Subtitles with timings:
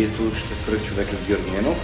[0.00, 1.78] Вие слушате Свърх човека с Георги Ненов.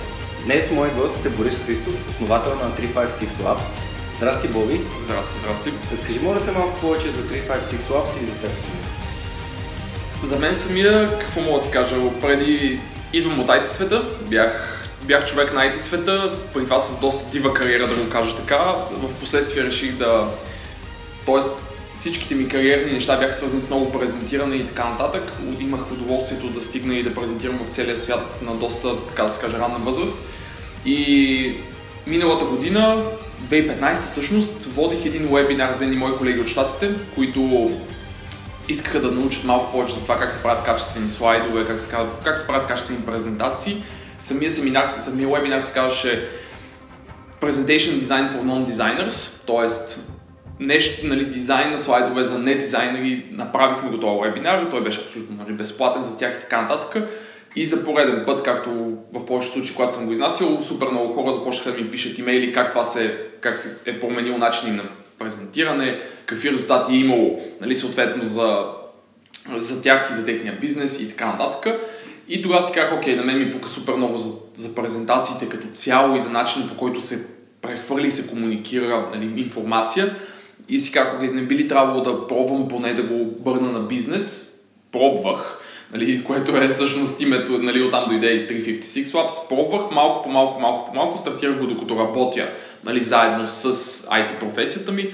[0.44, 3.68] Днес мой гост е Борис Христов, основател на 356 Labs.
[4.16, 4.80] Здрасти, Боби.
[5.04, 5.72] Здрасти, здрасти.
[5.92, 7.48] Разкажи можете малко повече за 356
[7.90, 8.50] Labs и за теб.
[10.24, 12.80] За мен самия, какво мога да кажа, преди
[13.12, 17.54] идвам от IT света, бях, бях човек на IT света, преди това с доста дива
[17.54, 18.74] кариера, да го кажа така.
[18.90, 20.28] В последствие реших да...
[21.26, 21.52] Тоест,
[22.06, 25.32] всичките ми кариерни неща бяха свързани с много презентиране и така нататък.
[25.60, 29.52] Имах удоволствието да стигна и да презентирам в целия свят на доста, така да се
[29.52, 30.18] ранна възраст.
[30.84, 31.52] И
[32.06, 33.02] миналата година,
[33.50, 37.70] 2015 всъщност, водих един вебинар за едни мои колеги от щатите, които
[38.68, 41.88] искаха да научат малко повече за това как се правят качествени слайдове, как се,
[42.24, 43.82] как се правят качествени презентации.
[44.18, 46.28] Самия семинар, самия вебинар се казваше
[47.40, 49.68] Presentation Design for Non-Designers, т.е
[50.60, 55.36] нещо, нали, дизайн на слайдове за не дизайнери, направихме го този вебинар, той беше абсолютно
[55.36, 57.08] нали, безплатен за тях и така нататък.
[57.56, 58.70] И за пореден път, както
[59.12, 62.52] в повечето случаи, когато съм го изнасял, супер много хора започнаха да ми пишат имейли
[62.52, 64.82] как това се, как се е променил начин на
[65.18, 68.64] презентиране, какви резултати е имало, нали, съответно за,
[69.56, 71.80] за тях и за техния бизнес и така нататък.
[72.28, 75.66] И тогава си казах, окей, на мен ми пука супер много за, за презентациите като
[75.74, 77.26] цяло и за начина по който се
[77.62, 80.14] прехвърли и се комуникира нали, информация
[80.68, 84.52] и си казах, не би ли трябвало да пробвам поне да го бърна на бизнес.
[84.92, 85.58] Пробвах,
[85.92, 89.48] нали, което е всъщност името, нали, оттам дойде и 356 Labs.
[89.48, 92.48] Пробвах малко по малко, малко по малко, стартирах го докато работя
[92.84, 93.72] нали, заедно с
[94.06, 95.12] IT професията ми.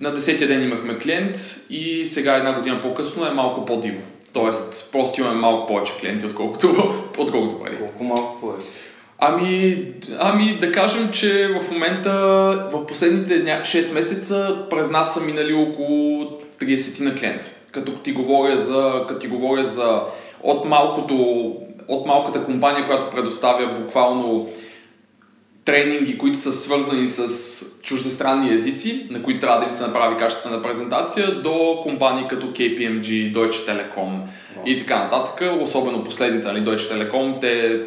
[0.00, 1.36] На 10 ден имахме клиент
[1.70, 4.00] и сега една година по-късно е малко по-диво.
[4.32, 7.76] Тоест, просто имаме малко повече клиенти, отколкото, отколкото преди.
[7.76, 8.66] Колко малко повече?
[9.18, 9.84] Ами,
[10.18, 12.12] ами да кажем, че в момента,
[12.72, 16.30] в последните 6 месеца през нас са минали около
[16.60, 17.46] 30 на клиента.
[17.70, 20.00] Като ти говоря за, като ти говоря за
[20.42, 21.16] от, малкото,
[21.88, 24.48] от малката компания, която предоставя буквално
[25.64, 30.62] тренинги, които са свързани с чуждестранни езици, на които трябва да им се направи качествена
[30.62, 34.64] презентация, до компании като KPMG, Deutsche Telekom oh.
[34.66, 35.60] и така нататък.
[35.62, 37.80] Особено последните, нали, Deutsche Telekom, те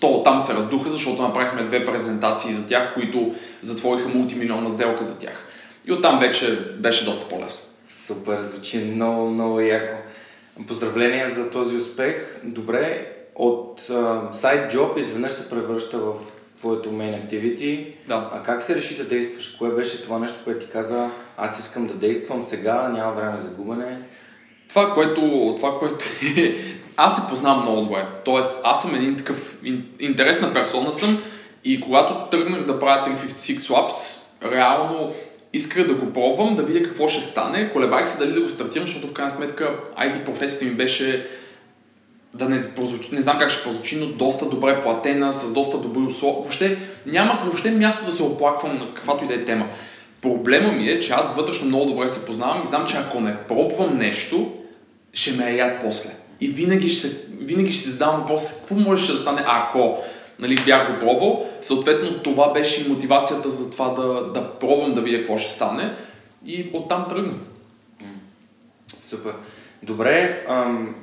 [0.00, 5.18] то там се раздуха, защото направихме две презентации за тях, които затвориха мултимилионна сделка за
[5.18, 5.46] тях.
[5.86, 7.64] И оттам вече беше доста по-лесно.
[8.06, 9.96] Супер, звучи много, много яко.
[10.68, 12.40] Поздравления за този успех.
[12.44, 13.80] Добре, от
[14.32, 16.14] сайт uh, изведнъж се превръща в
[16.58, 17.94] твоето main activity.
[18.08, 18.30] Да.
[18.34, 19.48] А как се реши да действаш?
[19.48, 23.48] Кое беше това нещо, което ти каза, аз искам да действам сега, няма време за
[23.48, 23.98] губене?
[24.74, 26.04] Това, което, това, което
[26.38, 26.54] е
[26.96, 28.06] аз се познавам много добре.
[28.24, 29.58] Тоест, аз съм един такъв
[30.00, 31.22] интересна персона съм
[31.64, 35.12] и когато тръгнах да правя 356 Labs, реално
[35.52, 37.70] исках да го пробвам, да видя какво ще стане.
[37.70, 41.26] Колебах се дали да го стартирам, защото в крайна сметка IT професията ми беше
[42.34, 46.02] да не, прозвучи, не знам как ще прозвучи, но доста добре платена, с доста добри
[46.02, 46.40] условия.
[46.40, 49.68] Въобще нямах въобще място да се оплаквам на каквато и да е тема.
[50.22, 53.36] Проблема ми е, че аз вътрешно много добре се познавам и знам, че ако не
[53.36, 54.52] пробвам нещо,
[55.14, 56.10] ще ме яд после.
[56.40, 57.08] И винаги ще,
[57.40, 59.98] винаги ще се задавам въпрос, какво можеше да стане ако
[60.38, 61.50] нали, бях го пробвал.
[61.62, 65.94] Съответно, това беше и мотивацията за това да, да пробвам да видя какво ще стане.
[66.46, 67.32] И оттам тръгна.
[69.02, 69.32] Супер.
[69.82, 70.44] Добре.
[70.48, 70.94] Ам...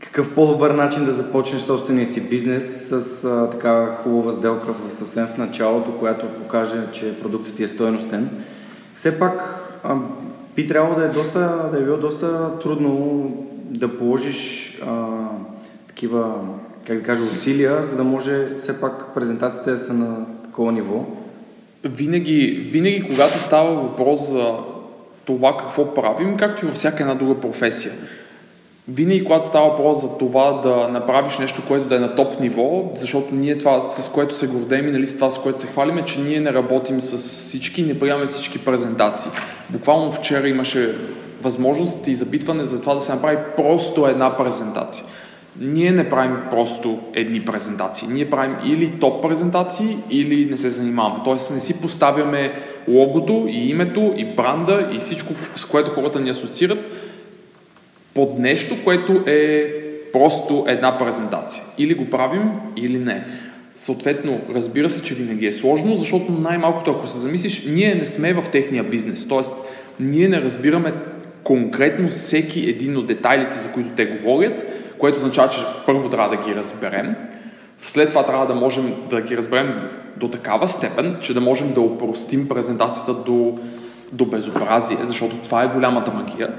[0.00, 5.26] Какъв по-добър начин да започнеш собствения си бизнес с а, така хубава сделка в, съвсем
[5.26, 8.44] в началото, която покаже, че продуктът ти е стоеностен.
[8.94, 10.16] Все пак ам,
[10.56, 13.24] би трябвало да е, доста, да е било доста трудно
[13.54, 15.06] да положиш а,
[15.88, 16.34] такива,
[16.86, 21.04] как да кажа, усилия, за да може все пак презентациите да са на такова ниво.
[21.84, 24.58] винаги, винаги когато става въпрос за
[25.24, 27.92] това какво правим, както и във всяка една друга професия.
[28.88, 32.90] Винаги, когато става въпрос за това да направиш нещо, което да е на топ ниво,
[32.94, 36.04] защото ние това, с което се гордеем и нали, с това, с което се хвалиме,
[36.04, 39.30] че ние не работим с всички, не приемаме всички презентации.
[39.70, 40.94] Буквално вчера имаше
[41.42, 45.04] възможност и запитване за това да се направи просто една презентация.
[45.60, 48.08] Ние не правим просто едни презентации.
[48.10, 51.20] Ние правим или топ презентации, или не се занимаваме.
[51.24, 52.52] Тоест не си поставяме
[52.88, 56.88] логото и името и бранда и всичко, с което хората ни асоциират
[58.14, 59.74] под нещо, което е
[60.12, 61.64] просто една презентация.
[61.78, 63.26] Или го правим, или не.
[63.76, 68.32] Съответно, разбира се, че винаги е сложно, защото най-малкото, ако се замислиш, ние не сме
[68.32, 69.28] в техния бизнес.
[69.28, 69.52] Тоест,
[70.00, 70.92] ние не разбираме
[71.44, 74.64] конкретно всеки един от детайлите, за които те говорят,
[74.98, 77.16] което означава, че първо трябва да ги разберем,
[77.78, 79.74] след това трябва да можем да ги разберем
[80.16, 83.58] до такава степен, че да можем да упростим презентацията до,
[84.12, 86.54] до безобразие, защото това е голямата магия.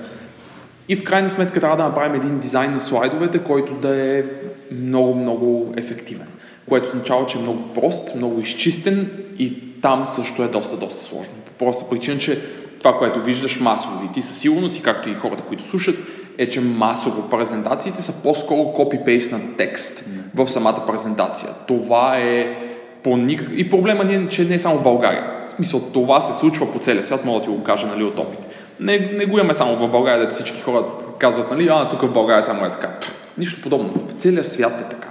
[0.89, 4.23] И в крайна сметка трябва да направим един дизайн на слайдовете, който да е
[4.71, 6.27] много, много ефективен.
[6.69, 11.33] Което означава, че е много прост, много изчистен и там също е доста, доста сложно.
[11.45, 12.41] По проста причина, че
[12.79, 15.95] това, което виждаш масово и ти със сигурност, и както и хората, които слушат,
[16.37, 20.05] е, че масово презентациите са по-скоро копипейст на текст
[20.35, 21.49] в самата презентация.
[21.67, 22.57] Това е
[23.03, 23.47] по никак...
[23.53, 25.45] И проблема ни е, че не е само в България.
[25.47, 28.19] В смисъл, това се случва по целия свят, мога да ти го кажа нали, от
[28.19, 28.39] опит.
[28.83, 30.85] Не, не го имаме само в България, да всички хора
[31.19, 32.99] казват, нали, а тук в България само е така.
[33.01, 33.93] Пфф, нищо подобно.
[34.07, 35.07] В целия свят е така.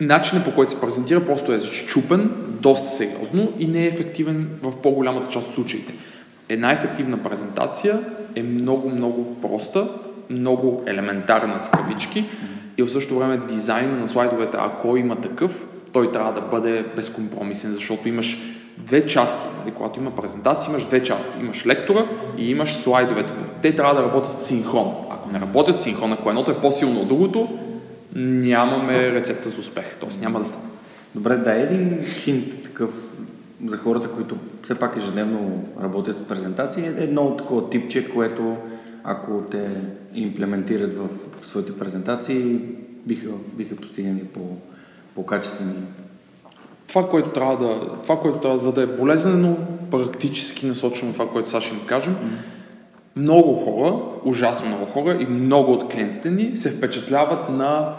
[0.00, 2.30] Начинът по който се презентира просто е щупен,
[2.60, 5.94] доста сериозно и не е ефективен в по-голямата част от случаите.
[6.48, 7.98] Една ефективна презентация
[8.34, 9.88] е много, много проста,
[10.30, 12.24] много елементарна в кавички
[12.78, 17.74] и в същото време дизайна на слайдовете, ако има такъв, той трябва да бъде безкомпромисен,
[17.74, 18.38] защото имаш
[18.86, 19.46] две части.
[19.60, 19.74] Нали?
[19.74, 21.38] Когато има презентация, имаш две части.
[21.40, 22.06] Имаш лектора
[22.38, 23.32] и имаш слайдовете.
[23.62, 24.94] Те трябва да работят синхрон.
[25.10, 27.58] Ако не работят синхрон, ако едното е по-силно от другото,
[28.14, 29.96] нямаме рецепта за успех.
[30.00, 30.64] Тоест няма да стане.
[31.14, 32.90] Добре, дай един хинт такъв
[33.66, 36.84] за хората, които все пак ежедневно работят с презентации.
[36.86, 38.56] Едно от такова типче, което
[39.04, 39.68] ако те
[40.14, 41.08] имплементират в
[41.46, 42.58] своите презентации,
[43.06, 44.40] биха, биха постигнали по,
[45.14, 45.74] по-качествени
[46.88, 49.56] това, което трябва да, това, което трябва, за да е болезнено,
[49.90, 53.20] практически насочено това, което сега ще им кажем, mm-hmm.
[53.20, 57.94] много хора, ужасно много хора и много от клиентите ни се впечатляват на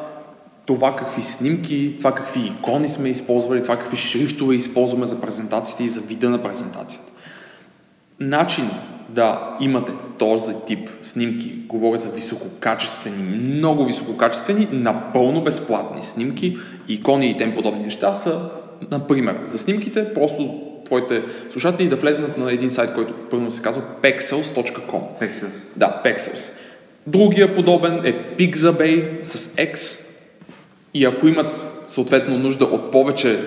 [0.66, 5.90] това какви снимки, това какви икони сме използвали, това какви шрифтове използваме за презентациите и
[5.90, 7.12] за вида на презентацията.
[8.20, 8.70] Начин
[9.10, 16.58] да имате този тип снимки, говоря за висококачествени, много висококачествени, напълно безплатни снимки,
[16.88, 18.50] икони и тем подобни неща са,
[18.92, 23.82] например, за снимките, просто твоите слушатели да влезнат на един сайт, който първо се казва
[24.02, 25.02] pexels.com.
[25.22, 25.50] Pexels.
[25.76, 26.54] Да, Pexels.
[27.08, 30.06] Другия подобен е Pixabay с X,
[30.94, 33.40] и ако имат съответно нужда от повече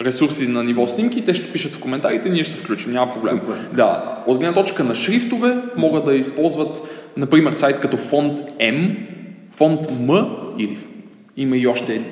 [0.00, 3.40] ресурси на ниво снимки, те ще пишат в коментарите, ние ще се включим, няма проблем.
[3.40, 3.68] Супер.
[3.72, 6.82] Да, от гледна точка на шрифтове могат да използват,
[7.18, 8.96] например, сайт като фонд M,
[9.50, 10.28] фонд M
[10.58, 10.78] или
[11.36, 12.02] има и още,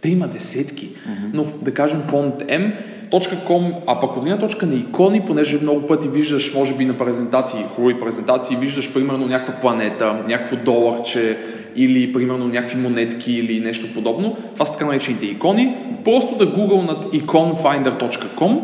[0.00, 0.88] те има десетки,
[1.32, 2.72] но да кажем фонд M,
[3.10, 6.98] .com, а пък от гледна точка на икони, понеже много пъти виждаш, може би на
[6.98, 11.38] презентации, хубави презентации, виждаш примерно някаква планета, някакво доларче,
[11.76, 14.36] или примерно някакви монетки или нещо подобно.
[14.54, 15.76] Това са така наречените икони.
[16.04, 18.60] Просто да гугълнат iconfinder.com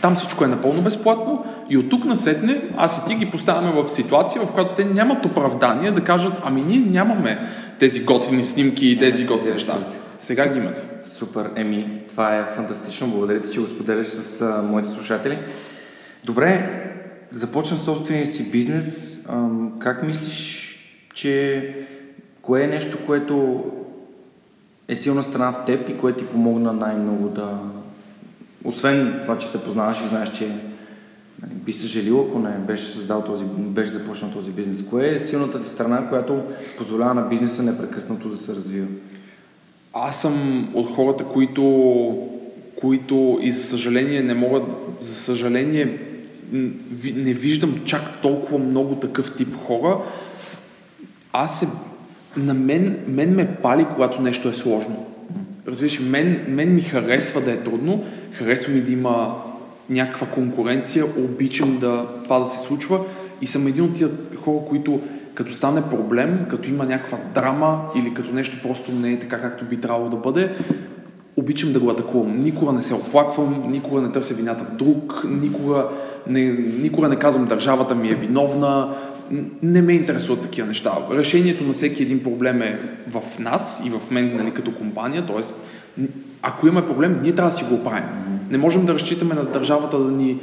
[0.00, 3.88] там всичко е напълно безплатно и от тук насетне аз и ти ги поставяме в
[3.88, 7.38] ситуация, в която те нямат оправдание да кажат, ами ние нямаме
[7.78, 9.74] тези готини снимки и тези готини неща.
[10.24, 10.82] Сега ги имате.
[11.04, 13.08] Супер, Еми, това е фантастично.
[13.08, 15.38] Благодаря ти, че го споделяш с а, моите слушатели.
[16.24, 16.82] Добре,
[17.32, 19.18] започна собствения си бизнес.
[19.28, 19.46] А,
[19.78, 20.68] как мислиш,
[21.14, 21.74] че
[22.42, 23.64] Кое е нещо, което
[24.88, 27.58] е силна страна в теб и което ти помогна най-много да...
[28.64, 30.46] Освен това, че се познаваш и знаеш, че
[31.42, 34.84] нали, би съжалил, ако не беше създал този, беше започнал този бизнес.
[34.90, 36.42] Кое е силната ти страна, която
[36.78, 38.86] позволява на бизнеса непрекъснато да се развива?
[39.94, 42.28] Аз съм от хората, които,
[42.80, 44.62] които и за съжаление не могат,
[45.00, 45.98] за съжаление
[47.14, 49.98] не виждам чак толкова много такъв тип хора.
[51.32, 51.68] Аз се
[52.36, 55.06] на мен, мен ме пали, когато нещо е сложно.
[55.66, 59.42] Разбираш, мен, мен ми харесва да е трудно, харесва ми да има
[59.90, 63.00] някаква конкуренция, обичам да, това да се случва
[63.40, 65.00] и съм един от тия хора, които
[65.34, 69.64] като стане проблем, като има някаква драма или като нещо просто не е така, както
[69.64, 70.54] би трябвало да бъде,
[71.36, 72.38] обичам да го атакувам.
[72.38, 75.88] Никога не се оплаквам, никога не търся вината в друг, никога
[76.26, 76.40] не,
[76.78, 78.94] никога не казвам държавата ми е виновна.
[79.62, 80.92] Не ме интересуват такива неща.
[81.10, 82.78] Решението на всеки един проблем е
[83.10, 85.40] в нас и в мен нали, като компания, т.е.
[86.42, 88.04] ако имаме проблем, ние трябва да си го оправим.
[88.50, 90.38] Не можем да разчитаме на държавата да ни,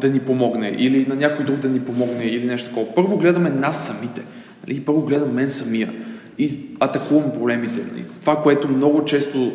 [0.00, 2.94] да ни помогне или на някой друг да ни помогне или нещо такова.
[2.94, 4.22] Първо гледаме нас самите.
[4.66, 4.80] Нали?
[4.80, 5.92] Първо гледам мен самия
[6.38, 7.80] и атакувам проблемите.
[7.92, 8.04] Нали?
[8.20, 9.52] Това, което много често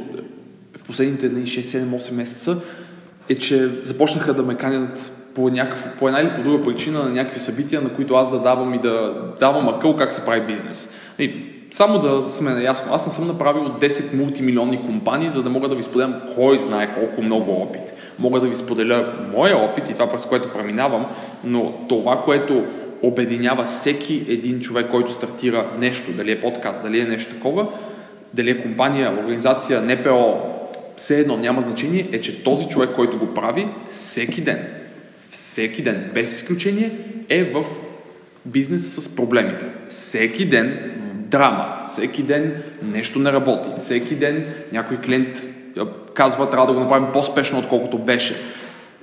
[0.77, 2.57] в последните 6-7-8 месеца
[3.29, 7.09] е, че започнаха да ме канят по, някакъв, по една или по друга причина на
[7.09, 10.89] някакви събития, на които аз да давам и да давам акъл как се прави бизнес.
[11.19, 11.31] И
[11.71, 15.75] само да сме наясно, аз не съм направил 10 мултимилионни компании, за да мога да
[15.75, 17.93] ви споделям кой знае колко много опит.
[18.19, 21.05] Мога да ви споделя моя опит и това през което преминавам,
[21.43, 22.65] но това, което
[23.01, 27.67] обединява всеки един човек, който стартира нещо, дали е подкаст, дали е нещо такова,
[28.33, 30.35] дали е компания, организация, НПО,
[30.97, 34.67] все едно няма значение, е, че този човек, който го прави всеки ден,
[35.29, 36.91] всеки ден, без изключение,
[37.29, 37.65] е в
[38.45, 39.65] бизнеса с проблемите.
[39.89, 40.91] Всеки ден
[41.29, 45.37] драма, всеки ден нещо не работи, всеки ден някой клиент
[46.17, 48.41] казва, трябва да го направим по-спешно, отколкото беше.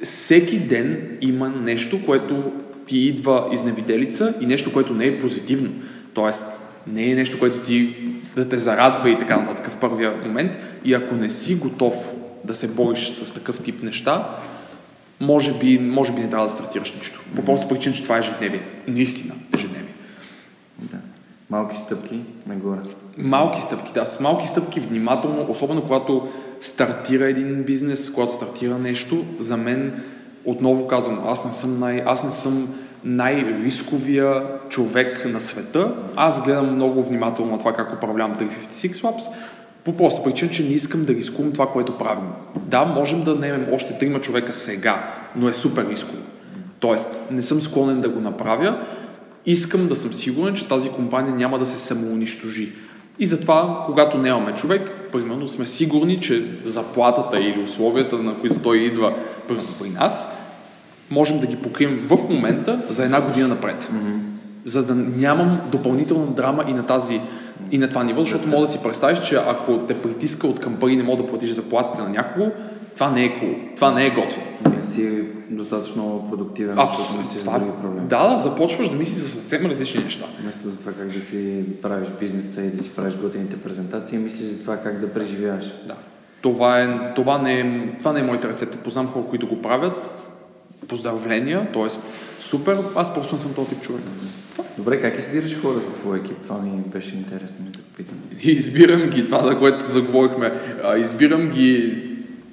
[0.02, 2.52] Всеки ден има нещо, което
[2.86, 5.70] ти идва изневиделица и нещо, което не е позитивно.
[6.14, 7.96] Тоест, не е нещо, което ти
[8.36, 10.58] да те зарадва и така нататък в първия момент.
[10.84, 12.14] И ако не си готов
[12.44, 14.28] да се бориш с такъв тип неща,
[15.20, 17.24] може би, може би не трябва да стартираш нищо.
[17.36, 18.62] По просто причина, че това е ежедневие.
[18.88, 19.83] Наистина, ежедневие.
[21.50, 22.80] Малки стъпки нагоре.
[23.18, 24.06] Малки стъпки, да.
[24.06, 26.28] С малки стъпки внимателно, особено когато
[26.60, 30.02] стартира един бизнес, когато стартира нещо, за мен,
[30.44, 32.74] отново казвам, аз не съм, най, аз не съм
[33.04, 35.94] най-рисковия човек на света.
[36.16, 39.32] Аз гледам много внимателно на това как управлявам 356 Labs,
[39.84, 42.28] по проста причина, че не искам да рискувам това, което правим.
[42.66, 46.22] Да, можем да наемем още трима човека сега, но е супер рисково.
[46.80, 48.86] Тоест, не съм склонен да го направя.
[49.46, 52.72] Искам да съм сигурен, че тази компания няма да се самоунищожи.
[53.18, 58.78] И затова, когато нямаме човек, примерно сме сигурни, че заплатата или условията, на които той
[58.78, 59.14] идва
[59.48, 60.32] примерно при нас,
[61.10, 63.84] можем да ги покрием в момента за една година напред.
[63.84, 64.18] Mm-hmm.
[64.64, 67.20] За да нямам допълнителна драма и на тази
[67.70, 70.76] и на това ниво, защото мога да си представиш, че ако те притиска от към
[70.76, 72.50] пари не мога да платиш заплатите на някого,
[72.94, 74.44] това не е cool, това не е готино.
[74.76, 78.08] Не си достатъчно продуктивен, защото мислиш това, други проблеми.
[78.08, 80.26] Да, да, започваш да мислиш за съвсем различни неща.
[80.40, 84.48] Вместо за това как да си правиш бизнеса и да си правиш готините презентации, мислиш
[84.48, 85.64] за това как да преживяваш.
[85.86, 85.94] Да.
[86.42, 88.78] Това, е, това, не е, това не е моята рецепта.
[88.78, 90.08] Познам хора, които го правят.
[90.88, 91.88] Поздравления, т.е.
[92.38, 92.78] супер.
[92.94, 94.02] Аз просто не съм този тип човек.
[94.78, 96.36] Добре, как избираш хора за твой екип?
[96.42, 98.16] Това ми беше интересно да питам.
[98.42, 100.52] Избирам ги, това за което се заговорихме.
[100.98, 102.00] Избирам ги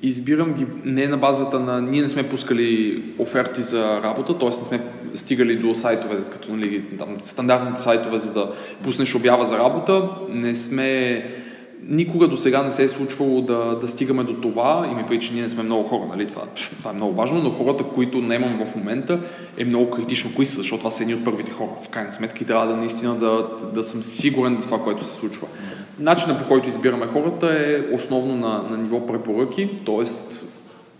[0.04, 1.82] избирам ги не на базата на...
[1.82, 4.48] Ние не сме пускали оферти за работа, т.е.
[4.48, 4.82] не сме
[5.14, 8.52] стигали до сайтове, като нали, там, стандартните сайтове, за да
[8.84, 10.10] пуснеш обява за работа.
[10.30, 11.24] Не сме
[11.88, 15.26] никога до сега не се е случвало да, да стигаме до това, и ми преди,
[15.26, 16.28] че ние не сме много хора, нали?
[16.28, 16.42] това,
[16.78, 19.20] това е много важно, но хората, които наемам в момента,
[19.58, 21.70] е много критично кои са, защото това са едни от първите хора.
[21.84, 25.14] В крайна сметка и трябва да наистина да, да съм сигурен в това, което се
[25.14, 25.48] случва.
[26.00, 30.04] Начинът по който избираме хората е основно на, на ниво препоръки, т.е.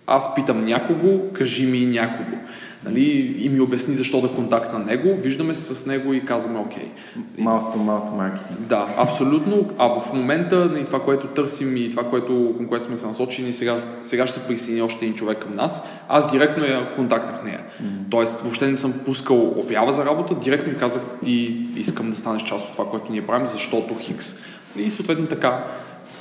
[0.08, 2.38] аз питам някого, кажи ми някого
[2.86, 6.92] нали, и ми обясни защо да контактна него, виждаме се с него и казваме окей.
[7.40, 8.60] To mouth маркетинг.
[8.60, 9.70] Да, абсолютно.
[9.78, 13.54] А в момента нали, това, което търсим и това, което, към което сме се насочени,
[13.54, 17.60] сега, сега ще се присъедини още един човек към нас, аз директно я контактнах нея.
[17.84, 17.86] Mm.
[18.10, 22.44] Тоест, въобще не съм пускал обява за работа, директно ми казах ти искам да станеш
[22.44, 24.36] част от това, което ние правим, защото Хикс.
[24.78, 25.66] И съответно така,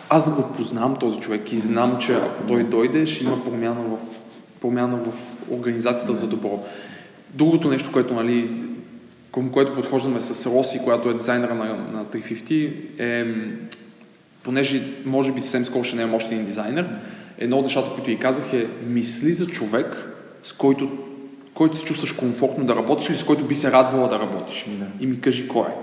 [0.08, 3.98] аз го познавам този човек и знам, че ако той дойде, ще има промяна в
[4.60, 5.12] промяна в
[5.50, 6.64] организацията за добро.
[7.34, 8.50] Другото нещо, което, нали,
[9.34, 13.26] към което подхождаме с Роси, която е дизайнера на, на 350, е,
[14.42, 16.90] понеже може би съвсем скоро ще не е още един дизайнер,
[17.38, 19.96] едно от нещата, които и казах е мисли за човек,
[20.42, 20.90] с който,
[21.54, 24.66] който се чувстваш комфортно да работиш или с който би се радвала да работиш.
[24.68, 24.86] Да.
[25.00, 25.74] И ми кажи кой е.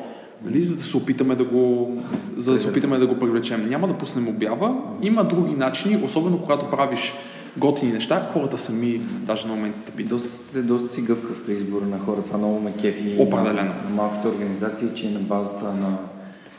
[0.46, 1.96] Нали, за да се опитаме да го,
[2.36, 3.70] за да се опитаме да го привлечем.
[3.70, 4.76] Няма да пуснем обява.
[5.02, 7.14] Има други начини, особено когато правиш
[7.58, 10.10] готини неща, хората сами даже на момента те питат.
[10.10, 12.24] Доста, доста си гъвкав при избора на хора.
[12.24, 13.16] Това много ме кефи.
[13.20, 13.74] Определено.
[13.84, 15.98] На, на малките организации, че на базата на,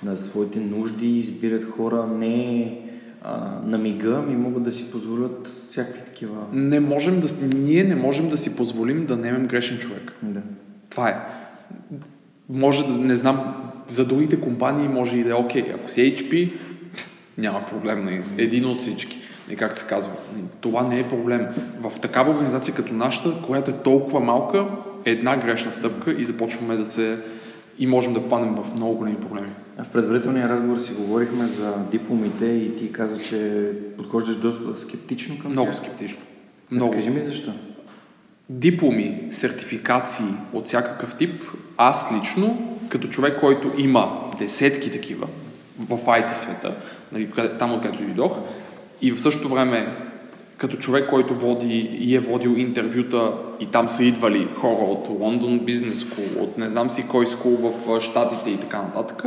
[0.03, 2.79] на своите нужди избират хора не
[3.23, 6.37] а, на мига, ми могат да си позволят всякакви такива.
[6.53, 10.13] Не можем да, ние не можем да си позволим да немем грешен човек.
[10.23, 10.41] Да.
[10.91, 11.17] Това е.
[12.49, 13.55] Може да, не знам,
[13.89, 15.65] за другите компании може и да е окей.
[15.75, 16.53] Ако си HP,
[17.39, 18.23] няма проблем, нали?
[18.39, 19.19] един от всички
[19.51, 20.13] И как се казва,
[20.61, 21.47] това не е проблем.
[21.81, 24.67] В такава организация като нашата, която е толкова малка,
[25.05, 27.19] е една грешна стъпка и започваме да се
[27.79, 29.49] и можем да паднем в много големи проблеми.
[29.79, 35.53] В предварителния разговор си говорихме за дипломите и ти каза, че подхождаш доста скептично към
[35.53, 35.77] Много тях.
[35.77, 36.23] скептично.
[36.71, 36.93] Много.
[36.93, 37.53] Скажи ми защо.
[38.49, 41.43] дипломи, сертификации от всякакъв тип,
[41.77, 45.27] аз лично, като човек, който има десетки такива
[45.79, 46.75] в IT света,
[47.13, 48.39] нали, там откъдето дойдох,
[49.03, 49.97] и в същото време
[50.57, 55.61] като човек, който води и е водил интервюта и там са идвали хора от London
[55.61, 59.23] Business School, от не знам си кой скул в Штатите и така нататък,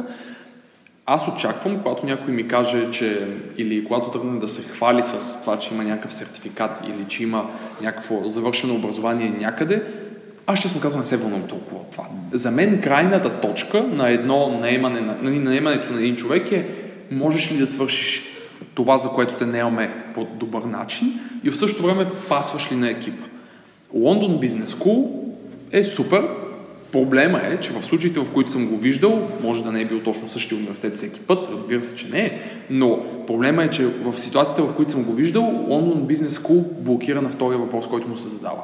[1.05, 5.59] аз очаквам, когато някой ми каже, че или когато тръгне да се хвали с това,
[5.59, 7.49] че има някакъв сертификат или че има
[7.81, 9.83] някакво завършено образование някъде,
[10.47, 12.03] аз честно казвам не се вълнувам толкова от това.
[12.31, 16.65] За мен крайната точка на едно наемане, на, нали, наемането на един човек е
[17.11, 18.30] можеш ли да свършиш
[18.73, 22.89] това, за което те наемаме по добър начин и в същото време пасваш ли на
[22.89, 23.23] екипа.
[23.95, 25.07] London Business School
[25.71, 26.27] е супер.
[26.91, 29.99] Проблема е, че в случаите, в които съм го виждал, може да не е бил
[29.99, 34.19] точно същия университет всеки път, разбира се, че не е, но проблема е, че в
[34.19, 38.17] ситуациите, в които съм го виждал, London Business School блокира на втория въпрос, който му
[38.17, 38.61] се задава.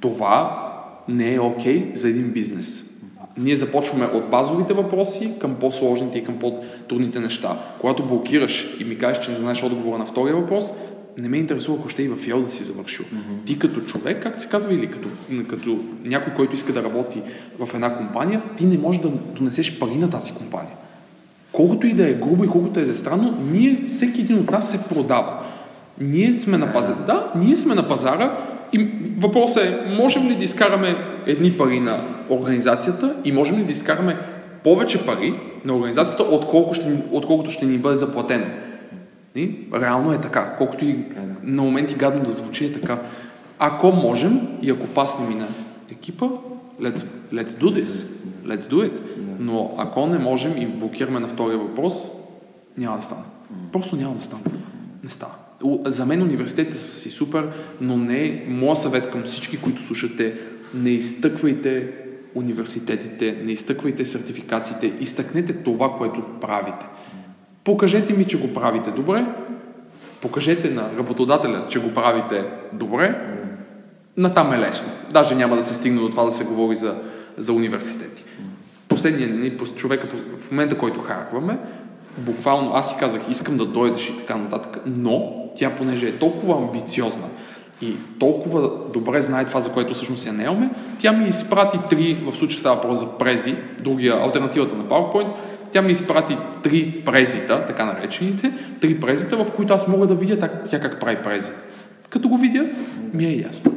[0.00, 0.64] Това
[1.08, 2.87] не е окей okay за един бизнес.
[3.38, 7.58] Ние започваме от базовите въпроси към по-сложните и към по-трудните неща.
[7.80, 10.72] Когато блокираш и ми кажеш, че не знаеш отговора на втория въпрос,
[11.18, 13.04] не ме интересува, ако ще и в Йел да си завършил.
[13.04, 13.46] Mm-hmm.
[13.46, 15.08] Ти като човек, как се казва, или като,
[15.48, 17.22] като някой, който иска да работи
[17.58, 20.74] в една компания, ти не можеш да донесеш пари на тази компания.
[21.52, 24.50] Колкото и да е грубо и колкото и да е странно, ние, всеки един от
[24.50, 25.38] нас се продава.
[26.00, 26.98] Ние сме на пазара.
[27.06, 28.38] Да, ние сме на пазара
[28.72, 30.96] и въпросът е, можем ли да изкараме
[31.26, 34.18] едни пари на организацията и можем ли да изкараме
[34.64, 35.34] повече пари
[35.64, 38.46] на организацията, отколко ще, отколкото ще ни бъде заплатено.
[39.34, 40.54] И, реално е така.
[40.56, 41.04] Колкото и
[41.42, 43.02] на моменти гадно да звучи е така.
[43.58, 45.48] Ако можем и ако паснем и на
[45.92, 46.26] екипа,
[46.80, 48.06] let's, let's do this.
[48.44, 49.00] Let's do it.
[49.38, 52.10] Но ако не можем и блокираме на втория въпрос,
[52.76, 53.22] няма да стане.
[53.72, 54.42] Просто няма да стане.
[55.04, 55.32] Не става.
[55.86, 57.48] За мен университетите са си супер,
[57.80, 60.34] но не е моят съвет към всички, които слушате,
[60.74, 61.92] не изтъквайте
[62.34, 66.86] университетите, не изтъквайте сертификациите, изтъкнете това, което правите.
[67.64, 69.26] Покажете ми, че го правите добре,
[70.20, 73.20] покажете на работодателя, че го правите добре,
[74.16, 74.88] натам е лесно.
[75.12, 76.94] Даже няма да се стигне до това да се говори за,
[77.36, 78.24] за университети.
[78.88, 81.58] Последният пос- човека в момента, който харкваме,
[82.18, 86.56] буквално аз си казах, искам да дойдеш и така нататък, но тя, понеже е толкова
[86.56, 87.26] амбициозна
[87.82, 92.36] и толкова добре знае това, за което всъщност я наемаме, тя ми изпрати три, в
[92.36, 93.54] случая става въпрос за прези,
[93.84, 95.32] другия, альтернативата на PowerPoint,
[95.70, 100.50] тя ми изпрати три презита, така наречените, три презита, в които аз мога да видя
[100.70, 101.52] тя как прави прези.
[102.10, 102.66] Като го видя,
[103.14, 103.72] ми е ясно.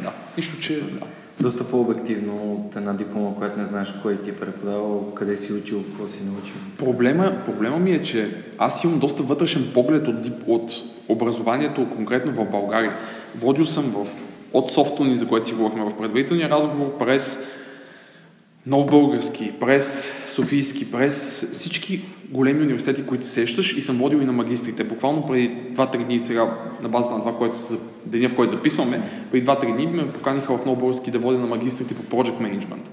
[0.00, 0.12] Да.
[0.36, 1.00] Нищо, че да.
[1.40, 5.82] Доста по-обективно от една диплома, която не знаеш кой ти е преподавал, къде си учил,
[5.82, 6.54] какво си научил.
[6.78, 10.70] Проблема, проблема ми е, че аз имам доста вътрешен поглед от, от
[11.08, 12.92] образованието, конкретно в България.
[13.36, 14.06] Водил съм в,
[14.52, 17.48] от софтуни, за което си говорихме в предварителния разговор, през
[18.68, 22.00] Нов български, през Софийски, през всички
[22.30, 24.84] големи университети, които се сещаш и съм водил и на магистрите.
[24.84, 26.50] Буквално преди 2-3 дни сега,
[26.82, 30.58] на база на това, което, за деня в който записваме, преди 2-3 дни ме поканиха
[30.58, 32.88] в Нов български да водя на магистрите по Project Management.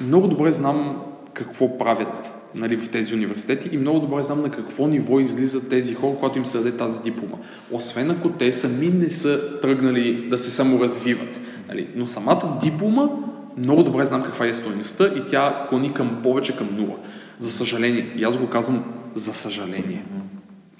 [0.00, 1.02] Много добре знам
[1.34, 5.94] какво правят нали, в тези университети и много добре знам на какво ниво излизат тези
[5.94, 7.36] хора, когато им се даде тази диплома.
[7.70, 11.40] Освен ако те сами не са тръгнали да се саморазвиват.
[11.68, 11.88] Нали.
[11.96, 13.08] Но самата диплома
[13.56, 16.96] много добре знам каква е стойността и тя клони към повече към нула.
[17.38, 18.12] За съжаление.
[18.16, 18.84] И аз го казвам
[19.14, 20.04] за съжаление.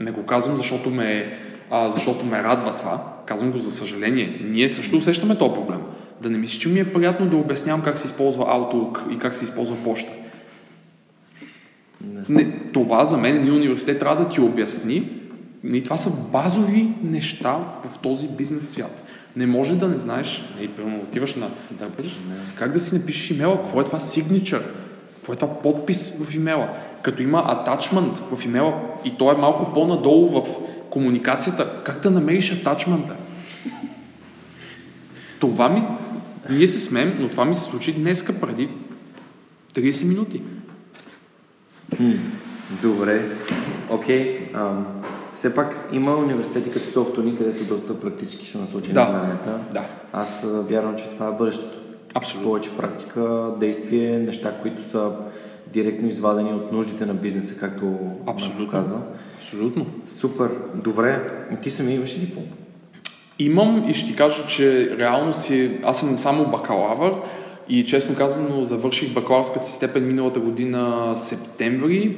[0.00, 1.38] Не го казвам, защото ме,
[1.70, 3.04] а, защото ме радва това.
[3.26, 4.40] Казвам го за съжаление.
[4.44, 5.80] Ние също усещаме този проблем.
[6.20, 9.34] Да не мислиш, че ми е приятно да обяснявам как се използва Outlook и как
[9.34, 10.12] се използва почта.
[12.28, 15.10] Не, това за мен един университет трябва да ти обясни.
[15.72, 19.04] И това са базови неща в този бизнес свят.
[19.36, 21.86] Не може да не знаеш, и примерно отиваш на да
[22.58, 24.62] как да си напишеш имейла, какво е това signature,
[25.14, 26.68] какво е това подпис в имейла.
[27.02, 30.58] Като има атачмент в имейла и то е малко по-надолу в
[30.90, 33.16] комуникацията, как да намериш атачмента?
[35.40, 35.82] Това ми,
[36.50, 38.68] ние се смеем, но това ми се случи днеска преди
[39.74, 40.42] 30 минути.
[42.82, 43.22] Добре,
[43.90, 44.50] окей.
[44.54, 44.86] ам,
[45.42, 49.04] все пак има университети като Софтуни, където доста практически са насочени Да.
[49.04, 49.58] знанията.
[49.72, 49.84] Да.
[50.12, 51.78] Аз вярвам, че това е бъдещето.
[52.14, 52.48] Абсолютно.
[52.50, 55.10] Повече практика, действие, неща, които са
[55.72, 58.68] директно извадени от нуждите на бизнеса, както Абсолютно.
[58.68, 58.98] Казва.
[59.38, 59.86] Абсолютно.
[60.18, 61.30] Супер, добре.
[61.62, 62.44] Ти сами имаш ли диплом?
[63.38, 65.80] Имам и ще ти кажа, че реално си...
[65.84, 67.14] Аз съм само бакалавър
[67.68, 72.16] и честно казано завърших бакалавърската си степен миналата година септември,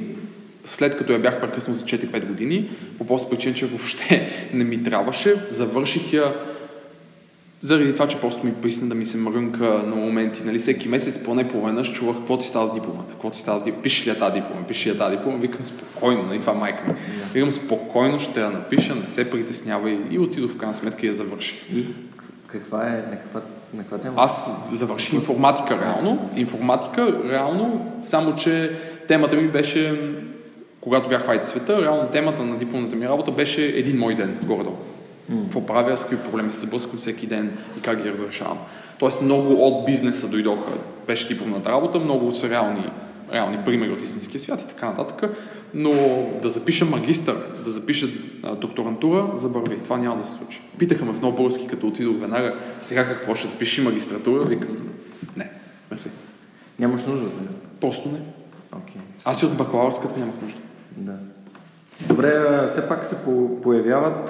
[0.65, 4.83] след като я бях прекъснал за 4-5 години, по просто причина, че въобще не ми
[4.83, 5.35] трябваше.
[5.49, 6.33] Завърших я
[7.65, 10.43] заради това, че просто ми присна да ми се мрънка на моменти.
[10.45, 13.63] Нали, всеки месец поне половинаш чувах какво ти става с дипломата, какво ти става с
[13.63, 16.53] дипломата, пишеш ли я тази диплома, пишеш ли я тази диплома, викам спокойно, нали, това
[16.53, 16.93] майка ми.
[17.33, 21.13] Викам спокойно, ще я напиша, не се притеснявай и отидох в крайна сметка и я
[21.13, 21.71] завърших.
[21.73, 21.85] И
[22.47, 23.41] каква е, на каква,
[23.73, 24.13] на каква тема?
[24.17, 28.71] Аз завърших информатика реално, информатика реално, само че
[29.07, 29.99] темата ми беше,
[30.85, 34.39] когато бях в IT света, реално темата на дипломната ми работа беше един мой ден,
[34.45, 34.75] горе-долу.
[35.43, 38.57] Какво правя, с какви проблеми се сблъсквам всеки ден и как ги разрешавам.
[38.99, 40.71] Тоест много от бизнеса дойдоха,
[41.07, 42.89] беше дипломната работа, много са реални,
[43.33, 45.37] реални примери от истинския свят и така нататък,
[45.73, 45.91] но
[46.41, 48.07] да запиша магистър, да запиша
[48.43, 49.77] а, докторантура, забърви.
[49.83, 50.61] Това няма да се случи.
[50.77, 54.45] Питаха ме в нов български, като отидох веднага, сега какво ще запиши магистратура?
[54.45, 54.77] Викам,
[55.37, 55.49] не,
[55.91, 56.09] мерси.
[56.79, 57.53] Нямаш нужда от него?
[57.81, 58.19] Просто не.
[58.77, 59.01] Окей.
[59.25, 60.59] Аз и от бакалавърската нямах нужда.
[60.97, 61.13] Да.
[62.07, 64.29] Добре, все пак се по- появяват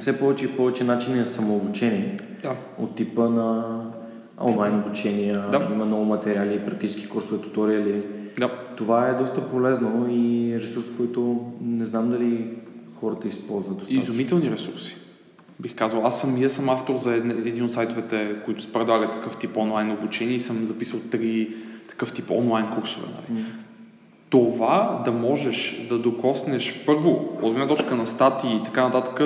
[0.00, 2.18] все повече и повече начини на самообучение.
[2.42, 2.56] Да.
[2.78, 3.80] От типа на
[4.40, 5.68] онлайн обучения, Да.
[5.72, 8.06] има много материали, практически курсове, туториали.
[8.38, 8.50] Да.
[8.76, 12.56] Това е доста полезно и ресурс, който не знам дали
[13.00, 13.98] хората използват достатъчно.
[14.02, 14.96] Изумителни ресурси.
[15.60, 19.90] Бих казал, аз самия съм автор за един, от сайтовете, които предлагат такъв тип онлайн
[19.90, 21.54] обучение и съм записал три
[21.88, 23.06] такъв тип онлайн курсове.
[23.30, 23.44] Нали.
[24.30, 29.20] Това да можеш да докоснеш първо, от гледна точка на статии и така нататък,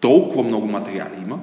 [0.00, 1.38] толкова много материали има,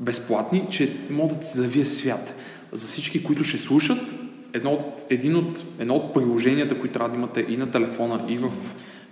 [0.00, 2.34] безплатни, че могат да ти завие свят.
[2.72, 4.14] За всички, които ще слушат,
[4.52, 8.38] едно от, един от, едно от приложенията, които трябва да имате и на телефона, и
[8.38, 8.52] в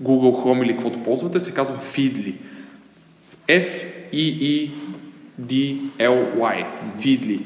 [0.02, 2.34] Google Chrome или каквото ползвате, се казва Feedly.
[3.48, 4.66] F-E-E-D-L-Y.
[6.98, 7.40] Feedly.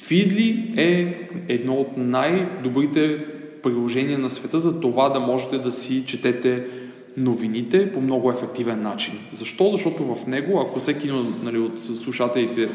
[0.00, 1.16] Feedly е
[1.48, 3.24] едно от най-добрите
[3.66, 6.64] приложения на света за това да можете да си четете
[7.16, 9.14] новините по много ефективен начин.
[9.32, 9.70] Защо?
[9.70, 11.10] Защото в него, ако всеки
[11.42, 12.68] нали, от слушателите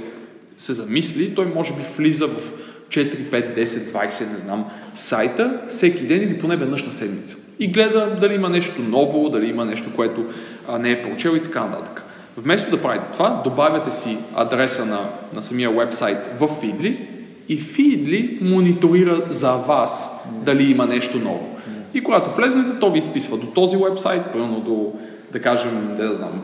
[0.58, 2.54] се замисли, той може би влиза в
[2.90, 7.38] 4, 5, 10, 20, не знам, сайта всеки ден или поне веднъж на седмица.
[7.60, 10.26] И гледа дали има нещо ново, дали има нещо, което
[10.68, 12.04] а, не е прочел и така нататък.
[12.38, 17.11] Вместо да правите това, добавяте си адреса на, на самия вебсайт в Feedly
[17.52, 20.10] и Feedly мониторира за вас
[20.46, 21.56] дали има нещо ново.
[21.94, 24.94] И когато влезнете, то ви изписва до този вебсайт, примерно до,
[25.32, 26.42] да кажем, не да знам,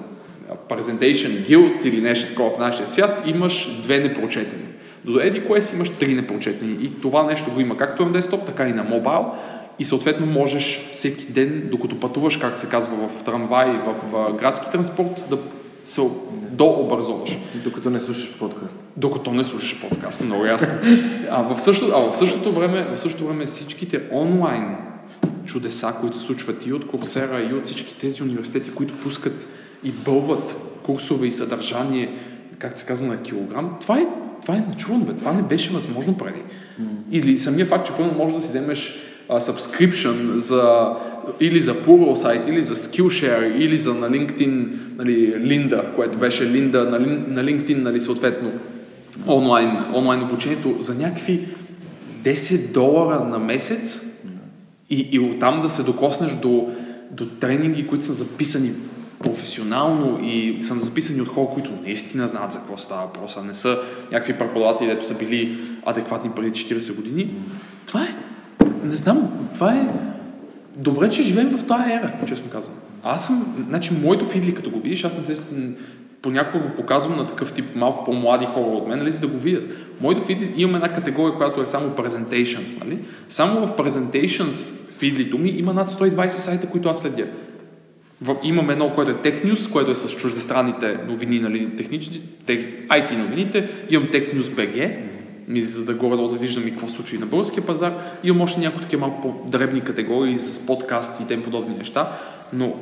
[0.69, 4.63] Presentation Guild или нещо такова в нашия свят, имаш две непрочетени.
[5.05, 6.77] До еди кое си имаш три непрочетени.
[6.81, 9.25] И това нещо го има както на десктоп, така и на мобайл.
[9.79, 15.25] И съответно можеш всеки ден, докато пътуваш, както се казва в трамвай, в градски транспорт,
[15.29, 15.37] да
[15.87, 16.01] се
[16.51, 17.37] дообразоваш.
[17.63, 18.75] Докато не слушаш подкаст.
[18.97, 20.73] Докато не слушаш подкаст, много ясно.
[21.29, 24.75] А в, същото, а в същото време, в същото време всичките онлайн
[25.45, 29.47] чудеса, които се случват и от Coursera, и от всички тези университети, които пускат
[29.83, 32.17] и бълват курсове и съдържание,
[32.59, 34.07] как се казва, на килограм, това е,
[34.41, 35.13] това е начувано, бе.
[35.13, 36.41] Това не беше възможно преди.
[37.11, 40.93] Или самия факт, че пълно можеш да си вземеш а, subscription за,
[41.39, 46.89] или за Pluralsight, или за Skillshare, или за на LinkedIn, нали, Linda, което беше Linda
[46.89, 48.51] на, на LinkedIn, нали, съответно,
[49.27, 51.47] онлайн, онлайн обучението, за някакви
[52.23, 54.03] 10 долара на месец
[54.89, 56.69] и, и оттам да се докоснеш до,
[57.11, 58.71] до тренинги, които са записани
[59.19, 63.53] професионално и са записани от хора, които наистина знаят за какво става въпрос, а не
[63.53, 63.79] са
[64.11, 67.33] някакви преподаватели, дето са били адекватни преди 40 години.
[67.85, 68.15] Това е,
[68.83, 69.89] не знам, това е
[70.77, 72.75] добре, че живеем в тази ера, честно казвам.
[73.03, 75.41] Аз съм, значи моето фидли, като го видиш, аз не се,
[76.21, 79.37] понякога го показвам на такъв тип малко по-млади хора от мен, нали, за да го
[79.37, 79.69] видят.
[80.01, 82.99] Моето фидли, имам една категория, която е само presentations, нали?
[83.29, 87.27] Само в presentations фидлито ми има над 120 сайта, които аз следя.
[88.21, 92.59] В, имам едно, което е Tech News, което е с чуждестранните новини, нали, технически, тех,
[92.89, 93.69] IT новините.
[93.89, 94.97] Имам Tech News BG,
[95.47, 97.93] ми, за да горе да виждам и какво се случва и на българския пазар.
[98.23, 102.11] Имам още някои такива малко по-дребни категории с подкасти и тем подобни неща,
[102.53, 102.75] но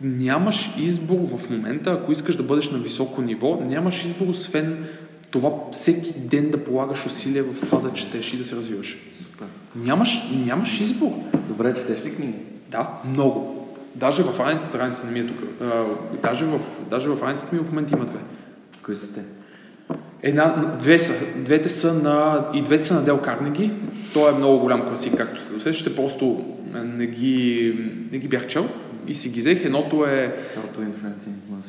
[0.00, 4.86] нямаш избор в момента, ако искаш да бъдеш на високо ниво, нямаш избор освен
[5.30, 8.98] това всеки ден да полагаш усилия в това да четеш и да се развиваш.
[9.22, 9.46] Супер.
[9.76, 11.12] Нямаш, нямаш избор.
[11.48, 12.34] Добре, четеш ли книги?
[12.70, 13.66] Да, много.
[13.94, 15.38] Даже в раницата, страницата не ми е тук.
[16.22, 18.18] Даже, в, даже в раницата ми в момента има две.
[18.82, 19.20] Кои са те?
[20.22, 21.14] Една, две са.
[21.36, 23.70] Двете са на, и двете са на Дел Карнеги.
[24.14, 26.44] Той е много голям класик, както се усещате, просто
[26.84, 27.74] не ги,
[28.12, 28.68] не ги бях чел.
[29.06, 29.64] и си ги взех.
[29.64, 30.36] Едното е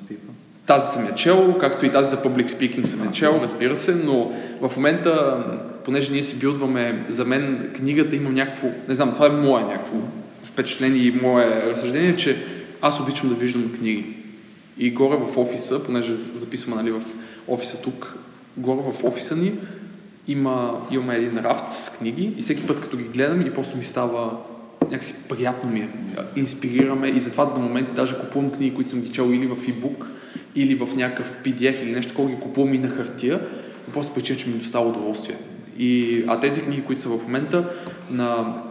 [0.10, 0.32] people.
[0.66, 3.96] тази съм я чел, както и тази за public speaking съм я чел, разбира се,
[3.96, 5.44] но в момента,
[5.86, 9.96] понеже ние си билдваме, за мен книгата има някакво, не знам, това е мое някакво
[10.44, 12.38] впечатление и мое разсъждение, че
[12.82, 14.18] аз обичам да виждам книги.
[14.78, 17.02] И горе в офиса, понеже записваме нали, в
[17.48, 18.16] офиса тук,
[18.58, 19.54] горе в офиса ни
[20.28, 23.84] има, имаме един рафт с книги и всеки път като ги гледам и просто ми
[23.84, 24.38] става
[24.82, 25.90] някакси приятно ми е.
[26.36, 30.06] Инспирираме и затова до моменти даже купувам книги, които съм ги чел или в e-book,
[30.56, 33.42] или в някакъв PDF или нещо, такова ги купувам и на хартия,
[33.94, 35.38] просто причина, че ми достава удоволствие.
[35.78, 37.70] И, а тези книги, които са в момента
[38.10, 38.62] на,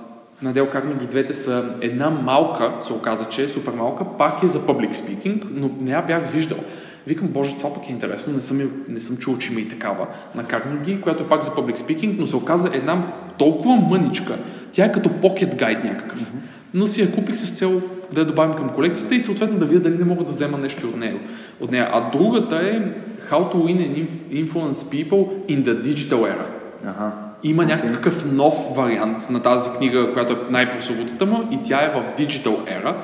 [0.42, 4.46] на Дел Карнеги, двете са една малка, се оказа, че е супер малка, пак е
[4.46, 6.58] за public speaking, но не я бях виждал.
[7.06, 10.06] Викам, боже, това пък е интересно, не съм, не съм чул, че има и такава
[10.34, 13.02] на Карнеги, която е пак за public speaking, но се оказа една
[13.38, 14.38] толкова мъничка.
[14.72, 16.32] Тя е като pocket guide някакъв.
[16.74, 17.82] Но си я купих с цел
[18.12, 20.86] да я добавим към колекцията и съответно да видя дали не мога да взема нещо
[20.86, 21.16] от нея.
[21.60, 21.88] От нея.
[21.92, 22.92] А другата е
[23.30, 26.46] How to win and inf- influence people in the digital era.
[26.86, 27.12] Аха.
[27.42, 32.04] Има някакъв нов вариант на тази книга, която е най-прословутата му и тя е в
[32.18, 32.94] Digital Era.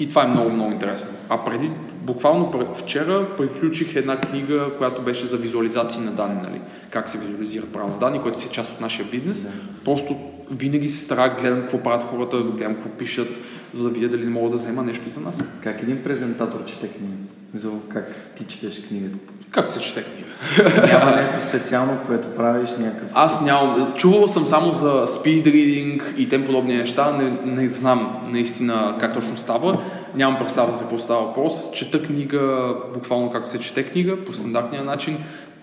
[0.00, 1.08] И това е много, много интересно.
[1.28, 1.70] А преди,
[2.04, 6.60] буквално вчера, приключих една книга, която беше за визуализации на данни, нали?
[6.90, 9.46] Как се визуализират правилно данни, което си е част от нашия бизнес.
[9.84, 10.16] Просто
[10.50, 13.40] винаги се старая да гледам какво правят хората, да гледам какво пишат,
[13.72, 15.44] за да видя дали не мога да взема нещо за нас.
[15.62, 17.14] Как един презентатор чете книга?
[17.88, 19.16] Как ти четеш книгата?
[19.54, 20.24] Как се чете книга?
[20.92, 23.08] Няма нещо специално, което правиш някакъв...
[23.14, 23.92] Аз нямам.
[23.96, 27.12] Чувал съм само за speed reading и тем подобни неща.
[27.12, 29.78] Не, не знам наистина как точно става.
[30.14, 31.70] Нямам представа за какво става въпрос.
[31.72, 35.18] Чета книга, буквално както се чете книга, по стандартния начин.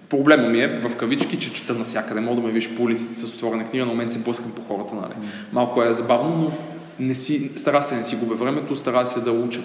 [0.09, 2.21] Проблема ми е в кавички, че чета навсякъде.
[2.21, 4.95] Мога да ме виж по улиците с отворена книга, на момент се блъскам по хората.
[4.95, 5.13] Нали.
[5.51, 6.51] Малко е забавно, но
[7.01, 9.61] не си, стара се не си губя времето, стара се да уча,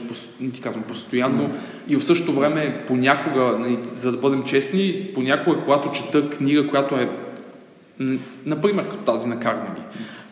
[0.53, 1.51] ти казвам, постоянно
[1.89, 6.95] и в същото време понякога, нали, за да бъдем честни, понякога, когато чета книга, която
[6.95, 7.09] е
[8.47, 9.81] Например, като тази на Карнеги,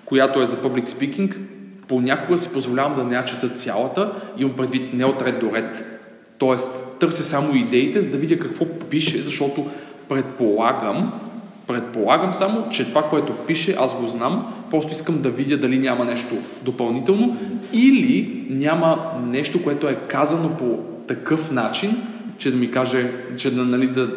[0.05, 1.35] която е за public speaking,
[1.88, 5.85] понякога си позволявам да не я чета цялата, имам предвид не от ред до ред.
[6.38, 9.71] Тоест, търся само идеите, за да видя какво пише, защото
[10.09, 11.21] предполагам,
[11.66, 16.05] предполагам само, че това, което пише, аз го знам, просто искам да видя дали няма
[16.05, 17.37] нещо допълнително
[17.72, 22.03] или няма нещо, което е казано по такъв начин,
[22.38, 24.11] че да ми каже, че да, нали, да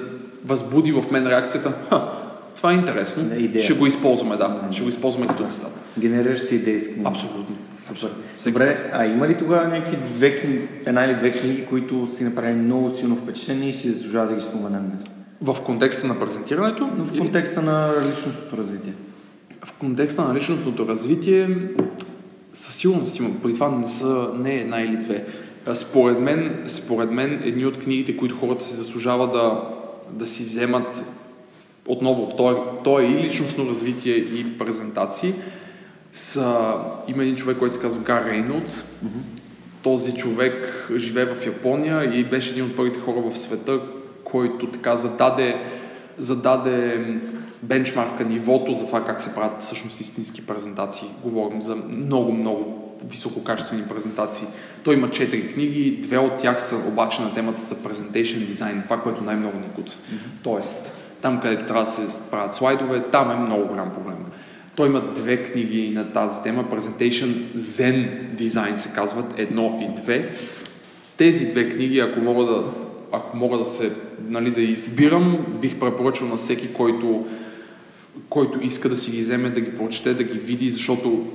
[0.45, 2.11] възбуди в мен реакцията, Ха,
[2.55, 3.63] това е интересно, идея.
[3.63, 5.71] ще го използваме, да, ще го използваме като цитат.
[5.99, 7.01] Генерираш си книги.
[7.05, 7.55] Абсолютно.
[8.35, 8.51] Супер.
[8.51, 12.57] Добре, а има ли тогава някакви две книги, една или две книги, които сте направили
[12.57, 14.91] много силно впечатление и си заслужава да ги споменем?
[15.41, 18.93] В контекста на презентирането, Но в или- контекста на личностното развитие.
[19.65, 21.57] в контекста на личностното развитие,
[22.53, 23.29] със сигурност има.
[23.43, 25.25] При това не са не една или две.
[25.73, 29.63] Според мен, според мен едни от книгите, които хората си заслужава да,
[30.11, 31.05] да си вземат
[31.87, 35.33] отново, то е, то е и личностно развитие и презентации,
[36.13, 36.73] са,
[37.07, 38.85] има един човек, който се казва Гар Рейнолдс.
[39.83, 43.79] Този човек живее в Япония и беше един от първите хора в света,
[44.31, 45.57] който така зададе,
[46.17, 47.05] зададе
[47.63, 51.07] бенчмарка, нивото за това как се правят всъщност истински презентации.
[51.23, 54.47] Говорим за много, много висококачествени презентации.
[54.83, 59.01] Той има четири книги, две от тях са обаче на темата за presentation design, това,
[59.01, 59.97] което най-много ни куца.
[60.43, 64.17] Тоест, там, където трябва да се правят слайдове, там е много голям проблем.
[64.75, 70.29] Той има две книги на тази тема, Presentation Zen Design се казват, едно и две.
[71.17, 72.63] Тези две книги, ако мога да,
[73.11, 73.91] ако мога да се,
[74.27, 77.25] нали, да избирам, бих препоръчал на всеки, който,
[78.29, 81.25] който иска да си ги вземе, да ги прочете, да ги види, защото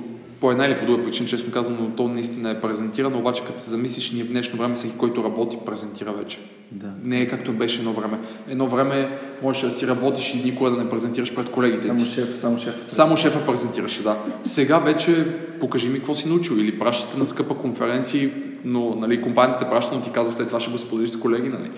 [0.43, 3.61] по една или по друга причина, честно казвам, но то наистина е презентирано, обаче като
[3.61, 6.39] се замислиш, ние в днешно време всеки, който работи, презентира вече.
[6.71, 6.87] Да.
[7.03, 8.19] Не е както беше едно време.
[8.47, 12.05] Едно време можеш да си работиш и никога да не презентираш пред колегите Само ти.
[12.05, 12.75] шеф, само шеф.
[12.87, 14.17] Само шефа презентираше, да.
[14.43, 15.25] Сега вече
[15.59, 18.31] покажи ми какво си научил или пращате на скъпа конференция,
[18.65, 21.71] но нали, компанията праща, но ти казва след това ще го споделиш с колеги, нали?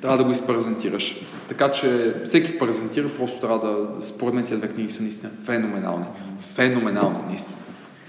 [0.00, 1.20] Трябва да го изпрезентираш.
[1.48, 4.02] Така че всеки презентира, просто трябва да...
[4.02, 6.04] Според мен тия две книги са наистина феноменални.
[6.40, 7.56] Феноменални, наистина.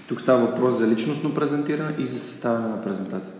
[0.08, 3.32] Тук става въпрос за личностно презентиране и за съставяне на презентация.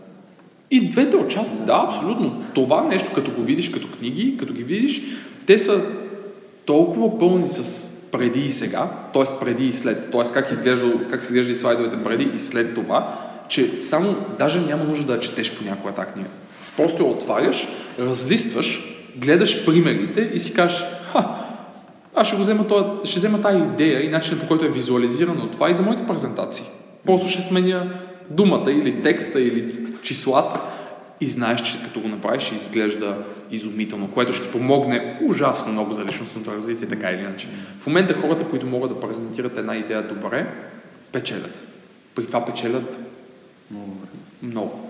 [0.71, 2.43] И двете отчасти, да, абсолютно.
[2.53, 5.01] Това нещо, като го видиш като книги, като ги видиш,
[5.45, 5.81] те са
[6.65, 9.23] толкова пълни с преди и сега, т.е.
[9.39, 10.33] преди и след, т.е.
[10.33, 13.15] как, изглежда, как се изглежда и слайдовете преди и след това,
[13.49, 16.29] че само даже няма нужда да четеш понякога тази книга.
[16.77, 17.67] Просто я отваряш,
[17.99, 21.35] разлистваш, гледаш примерите и си кажеш, ха,
[22.15, 25.51] аз ще, го взема, това, ще взема тази идея и начинът по който е визуализирано
[25.51, 26.65] това и за моите презентации.
[27.05, 27.93] Просто ще сменя
[28.29, 30.61] думата или текста или числата
[31.21, 33.17] и знаеш, че като го направиш изглежда
[33.51, 37.47] изумително, което ще помогне ужасно много за личностното развитие, така или иначе.
[37.79, 40.47] В момента хората, които могат да презентират една идея добре,
[41.11, 41.63] печелят.
[42.15, 42.99] При това печелят
[43.71, 43.97] Много.
[44.41, 44.89] много.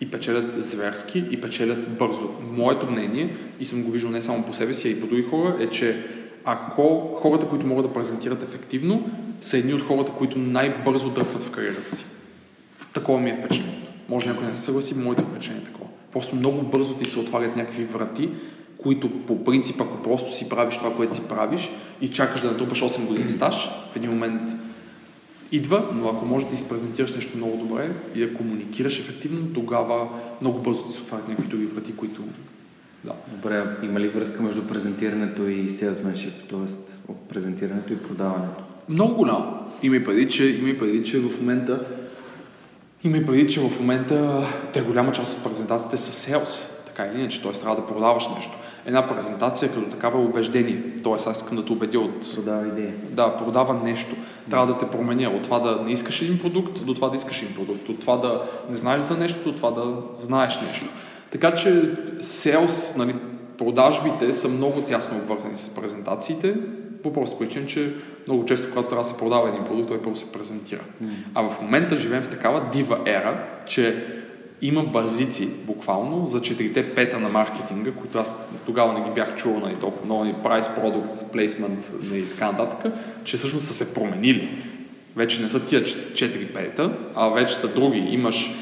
[0.00, 2.30] И печелят зверски, и печелят бързо.
[2.42, 5.22] Моето мнение, и съм го виждал не само по себе си, а и по други
[5.22, 6.06] хора, е, че
[6.44, 11.50] ако хората, които могат да презентират ефективно, са едни от хората, които най-бързо дръпват в
[11.50, 12.04] кариерата си.
[12.92, 13.92] Такова ми е впечатлението.
[14.08, 15.90] Може някой не се съгласи, моето впечатление е такова.
[16.12, 18.28] Просто много бързо ти се отварят някакви врати,
[18.82, 22.82] които по принцип, ако просто си правиш това, което си правиш и чакаш да натрупаш
[22.82, 24.50] 8 години стаж, в един момент
[25.52, 30.08] идва, но ако можеш да изпрезентираш нещо много добре и да комуникираш ефективно, тогава
[30.40, 32.22] много бързо ти се отварят някакви други врати, които...
[33.04, 33.12] Да.
[33.32, 37.12] Добре, има ли връзка между презентирането и salesmanship, т.е.
[37.28, 38.62] презентирането и продаването?
[38.88, 39.66] Много голямо.
[39.82, 41.86] Има и преди, че, има и преди, че в момента
[43.04, 47.20] има и преди, че в момента те голяма част от презентациите са селс, така или
[47.20, 47.52] иначе, т.е.
[47.52, 48.52] трябва да продаваш нещо.
[48.86, 51.12] Една презентация като такава е убеждение, т.е.
[51.12, 52.90] аз искам да те убедя от Продава идеи.
[53.10, 54.16] да, продава нещо.
[54.50, 57.42] Трябва да те променя от това да не искаш един продукт, до това да искаш
[57.42, 57.88] един продукт.
[57.88, 60.86] От това да не знаеш за нещо, до това да знаеш нещо.
[61.30, 63.14] Така че селс, нали,
[63.58, 66.54] продажбите са много тясно обвързани с презентациите,
[67.02, 67.94] по проста причина, че
[68.26, 70.80] много често, когато трябва да се продава един продукт, той първо се презентира.
[71.34, 74.06] А в момента живеем в такава дива ера, че
[74.62, 79.60] има базици, буквално, за четирите пета на маркетинга, които аз тогава не ги бях чувал
[79.60, 82.92] нали, толкова много, ни price, product, placement нали, и така нататък,
[83.24, 84.58] че всъщност са се променили.
[85.16, 87.98] Вече не са тия четири пета, а вече са други.
[87.98, 88.54] Имаш,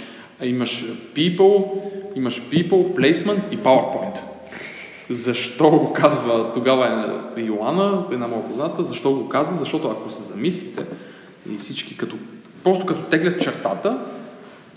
[0.42, 0.84] имаш
[1.14, 1.64] people,
[2.16, 4.20] имаш people, placement и PowerPoint.
[5.08, 9.56] Защо го казва тогава е Йоанна, една моя позната, защо го каза?
[9.56, 10.84] Защото ако се замислите
[11.52, 12.16] и всички като,
[12.64, 13.98] просто като теглят чертата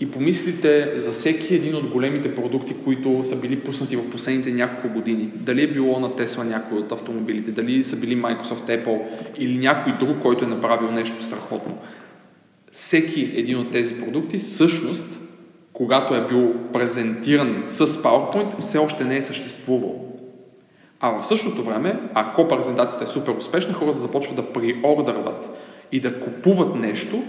[0.00, 4.88] и помислите за всеки един от големите продукти, които са били пуснати в последните няколко
[4.88, 9.02] години, дали е било на Тесла някой от автомобилите, дали са били Microsoft, Apple
[9.38, 11.78] или някой друг, който е направил нещо страхотно.
[12.72, 15.20] Всеки един от тези продукти всъщност
[15.74, 20.04] когато е бил презентиран с PowerPoint, все още не е съществувал.
[21.00, 25.50] А в същото време, ако презентацията е супер успешна, хората започват да приордърват
[25.92, 27.22] и да купуват нещо,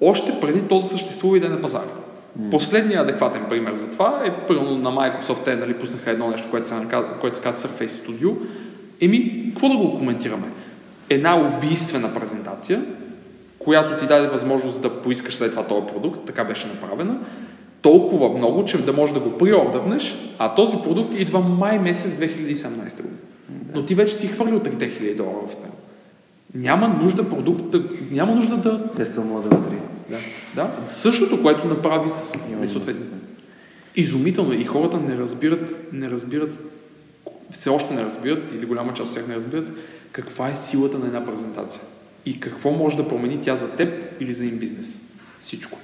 [0.00, 1.90] още преди то да съществува и да е на пазара.
[2.50, 6.68] Последният адекватен пример за това е, примерно на Microsoft, те нали, пуснаха едно нещо, което
[6.68, 6.74] се,
[7.20, 8.34] което се казва Surface Studio.
[9.00, 10.46] Еми, какво да го коментираме?
[11.10, 12.84] Една убийствена презентация,
[13.58, 17.18] която ти даде възможност да поискаш след това този продукт, така беше направена,
[17.82, 22.96] толкова много, че да можеш да го приордърнеш, а този продукт идва май месец 2017
[22.96, 23.18] година.
[23.74, 25.76] Но ти вече си хвърлил 3000 долара в него.
[26.54, 28.92] Няма нужда продуктът, няма нужда да...
[28.96, 29.76] Те са Model 3.
[30.10, 30.18] Да,
[30.54, 30.76] да.
[30.90, 33.06] Същото, което направи с съответно.
[33.96, 34.56] Изумително е.
[34.56, 36.58] и хората не разбират, не разбират,
[37.50, 39.72] все още не разбират, или голяма част от тях не разбират,
[40.12, 41.82] каква е силата на една презентация.
[42.26, 45.00] И какво може да промени тя за теб или за един бизнес.
[45.40, 45.78] Всичко.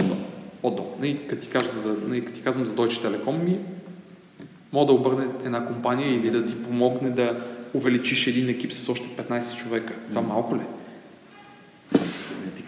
[0.00, 0.20] Отдолу.
[0.62, 0.96] Отдолу.
[1.00, 3.58] Нали, като ти, кажа за, нали, като ти казвам за Deutsche Telekom, ми
[4.72, 9.08] може да обърне една компания или да ти помогне да увеличиш един екип с още
[9.08, 9.94] 15 човека.
[10.08, 10.60] Това малко ли?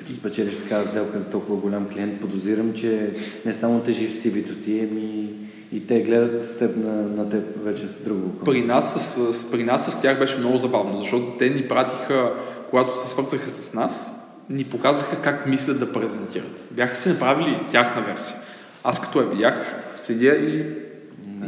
[0.05, 3.11] Като спечелиш такава сделка за толкова голям клиент, подозирам, че
[3.45, 5.31] не само тежи в CV-то ти, ами
[5.73, 8.39] и те гледат с теб на, на теб вече с друго.
[8.45, 12.33] При нас, с, с, при нас с тях беше много забавно, защото те ни пратиха,
[12.71, 14.13] когато се свързаха с нас,
[14.51, 16.65] ни показаха как мислят да презентират.
[16.71, 18.37] Бяха си направили тяхна версия.
[18.85, 20.65] Аз като я видях, седя и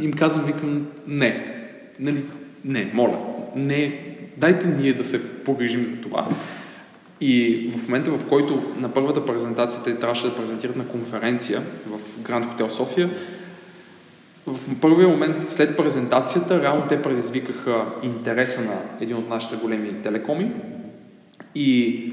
[0.01, 1.55] им казвам, викам, не,
[1.99, 2.23] нали,
[2.65, 3.17] не, моля,
[3.55, 3.99] не,
[4.37, 6.27] дайте ние да се погрижим за това.
[7.21, 12.21] И в момента, в който на първата презентация те трябваше да презентират на конференция в
[12.21, 13.09] Гранд Хотел София,
[14.47, 20.51] в първия момент след презентацията, реално те предизвикаха интереса на един от нашите големи телекоми
[21.55, 22.03] и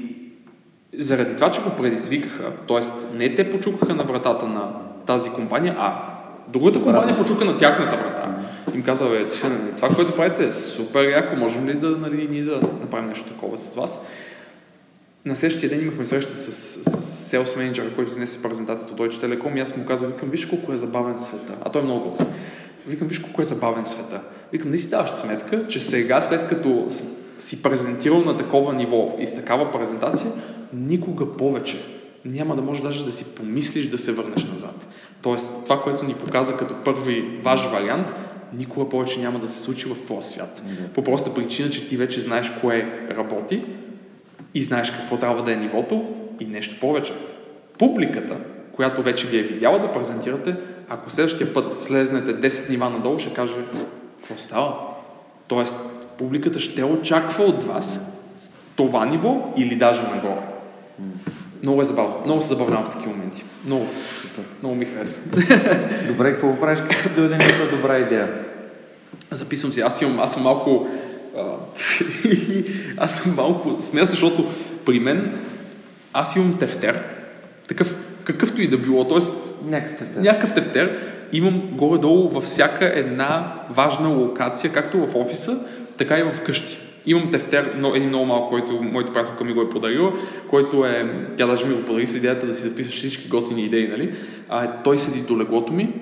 [0.97, 3.15] заради това, че го предизвикаха, т.е.
[3.17, 4.73] не те почукаха на вратата на
[5.05, 6.01] тази компания, а
[6.47, 8.35] другата компания почука на тяхната врата.
[8.75, 12.43] Им каза, бе, нали, това, което правите е супер яко, можем ли да, нали, ние
[12.43, 14.05] да направим нещо такова с вас?
[15.25, 19.57] На следващия ден имахме среща с, с селс менеджера, който изнесе презентацията от Deutsche Telekom
[19.57, 21.55] и аз му казах, викам, виж колко е забавен света.
[21.65, 22.17] А той е много.
[22.87, 24.21] Викам, виж колко е забавен света.
[24.51, 26.87] Викам, не си даваш сметка, че сега, след като
[27.39, 30.31] си презентирал на такова ниво и с такава презентация,
[30.73, 31.77] никога повече
[32.25, 34.87] няма да можеш даже да си помислиш да се върнеш назад.
[35.21, 38.07] Тоест, това, което ни показа като първи ваш вариант,
[38.53, 40.63] никога повече няма да се случи в твоя свят.
[40.93, 43.63] По проста причина, че ти вече знаеш кое работи
[44.55, 46.05] и знаеш какво трябва да е нивото
[46.39, 47.13] и нещо повече.
[47.79, 48.37] Публиката,
[48.75, 50.55] която вече ви е видяла да презентирате,
[50.89, 53.53] ако следващия път слезнете 10 нива надолу, ще каже,
[54.17, 54.75] какво става?
[55.47, 55.75] Тоест,
[56.17, 58.11] публиката ще очаква от вас
[58.75, 60.41] това ниво или даже нагоре.
[61.63, 62.15] Много е забавно.
[62.25, 63.43] Много се забавлявам в такива моменти.
[63.65, 63.87] Много,
[64.61, 65.21] много ми харесва.
[66.07, 68.45] Добре, какво правиш, като дойде някаква добра идея?
[69.31, 69.81] Записвам си.
[69.81, 70.87] Аз, имам, аз съм малко...
[71.37, 71.55] А,
[72.97, 73.77] аз съм малко...
[73.81, 74.45] Смея защото
[74.85, 75.31] при мен
[76.13, 77.03] аз имам тефтер.
[77.67, 79.07] Такъв, какъвто и да било.
[79.07, 80.21] Тоест, Някакъв тефтер.
[80.21, 80.99] някакъв тефтер.
[81.33, 85.59] Имам горе-долу във всяка една важна локация, както в офиса,
[85.97, 86.77] така и в къщи.
[87.05, 90.13] Имам тефтер, но един много малък, който моята приятелка ми го е подарила,
[90.47, 93.87] който е, тя даже ми го подари с идеята да си записваш всички готини идеи,
[93.87, 94.13] нали?
[94.49, 95.93] А, той седи до леглото ми,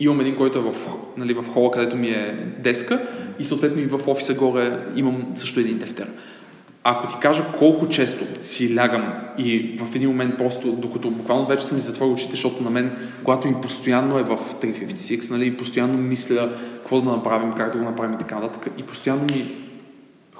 [0.00, 0.74] имам един, който е в,
[1.16, 3.00] нали, в хола, където ми е деска
[3.38, 6.08] и съответно и в офиса горе имам също един тефтер.
[6.84, 11.66] Ако ти кажа колко често си лягам и в един момент просто, докато буквално вече
[11.66, 15.56] съм ми затворил очите, защото на мен, когато ми постоянно е в 356, нали, и
[15.56, 19.56] постоянно мисля какво да направим, как да го направим и така нататък, и постоянно ми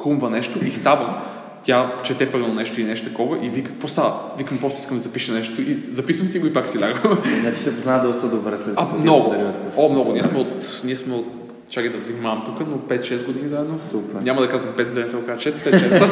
[0.02, 1.16] хрумва нещо и ставам,
[1.68, 4.14] тя чете първо нещо или нещо такова и вика, какво става?
[4.38, 7.18] Викам, просто искам да запиша нещо и записвам си го и пак си лягам.
[7.40, 9.34] Значи те познава доста добре след А, като ти е много.
[9.76, 10.12] О, много.
[10.12, 11.26] Ние сме от, ние сме от
[11.70, 13.80] чакай да внимавам тук, но 5-6 години заедно.
[13.90, 14.20] Супер.
[14.22, 16.10] Няма да казвам 5, да не се окажа 6, 5-6.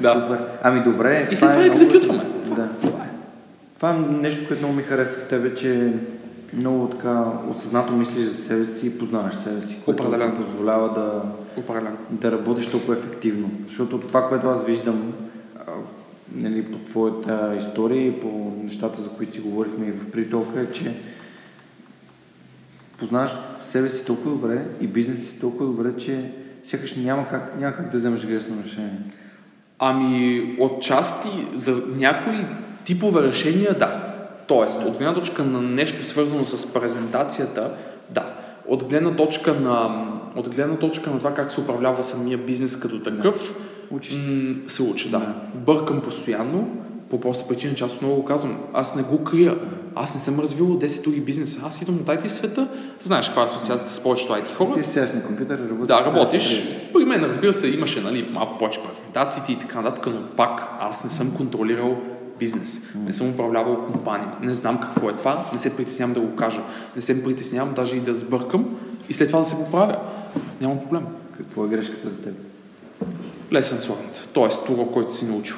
[0.00, 0.12] да.
[0.14, 0.38] Супер.
[0.62, 1.28] Ами добре.
[1.30, 2.22] И след това е много- екзекютваме.
[2.46, 2.68] Да.
[2.82, 3.08] Това е.
[3.76, 5.92] Това е нещо, което много ми харесва в тебе, че
[6.52, 10.36] много така осъзнато мислиш за себе си и познаваш себе си, което Определено.
[10.36, 11.22] ти позволява да,
[11.60, 11.96] Определено.
[12.10, 13.50] да работиш толкова ефективно.
[13.66, 15.12] Защото това, което аз виждам
[16.34, 20.72] нали, по твоята история и по нещата, за които си говорихме и в притолка, е,
[20.72, 20.94] че
[22.98, 23.32] познаваш
[23.62, 26.32] себе си толкова добре и бизнеса си толкова добре, че
[26.64, 29.00] сякаш няма как, няма как да вземеш грешно решение.
[29.78, 32.46] Ами, отчасти за някои
[32.84, 34.09] типове решения, да.
[34.50, 37.70] Тоест, от гледна точка на нещо свързано с презентацията,
[38.10, 38.34] да.
[38.68, 43.00] От гледна точка на, от гледна точка на това как се управлява самия бизнес като
[43.00, 43.54] такъв,
[43.90, 44.18] Учиш се.
[44.18, 45.34] м- се учи, да.
[45.54, 46.68] Бъркам постоянно,
[47.10, 49.58] по проста причина, че аз отново го казвам, аз не го крия.
[49.94, 51.60] Аз не съм развил 10 други бизнеса.
[51.66, 52.68] Аз идвам от IT света,
[53.00, 54.82] знаеш каква е асоциацията с повечето IT хора.
[54.82, 55.86] Ти сядаш на компютър и работиш.
[55.86, 56.64] Да, работиш.
[56.92, 61.04] При мен, разбира се, имаше нали, малко повече презентациите и така нататък, но пак аз
[61.04, 61.96] не съм контролирал
[62.40, 62.80] бизнес.
[62.94, 64.32] Не съм управлявал компания.
[64.42, 65.44] Не знам какво е това.
[65.52, 66.62] Не се притеснявам да го кажа.
[66.96, 68.76] Не се притеснявам даже и да сбъркам
[69.08, 69.98] и след това да се поправя.
[70.60, 71.06] Нямам проблем.
[71.36, 72.34] Какво е грешката за теб?
[73.52, 74.28] Lesson learned.
[74.32, 75.56] Тоест, урок, който си научил.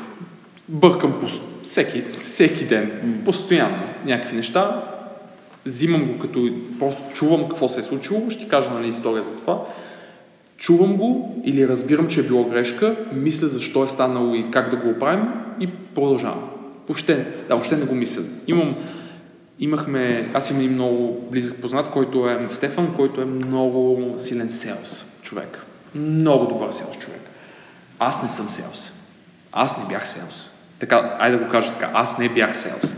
[0.69, 1.27] Бъркам по
[1.63, 4.85] всеки, всеки ден, постоянно някакви неща.
[5.67, 9.63] Взимам го като просто чувам какво се е случило, ще кажа нали, история за това.
[10.57, 14.77] Чувам го или разбирам, че е било грешка, мисля защо е станало и как да
[14.77, 15.29] го оправим
[15.61, 16.52] и продължавам.
[16.93, 18.23] Въобще, да, въобще не го мисля.
[18.47, 18.77] Имам,
[19.59, 25.19] имахме, аз имам един много близък познат, който е Стефан, който е много силен селс
[25.23, 25.59] човек.
[25.95, 27.21] Много добър селс човек.
[27.99, 28.93] Аз не съм селс.
[29.53, 30.51] Аз не бях селс.
[30.79, 32.95] Така, айде да го кажа така, аз не бях селс.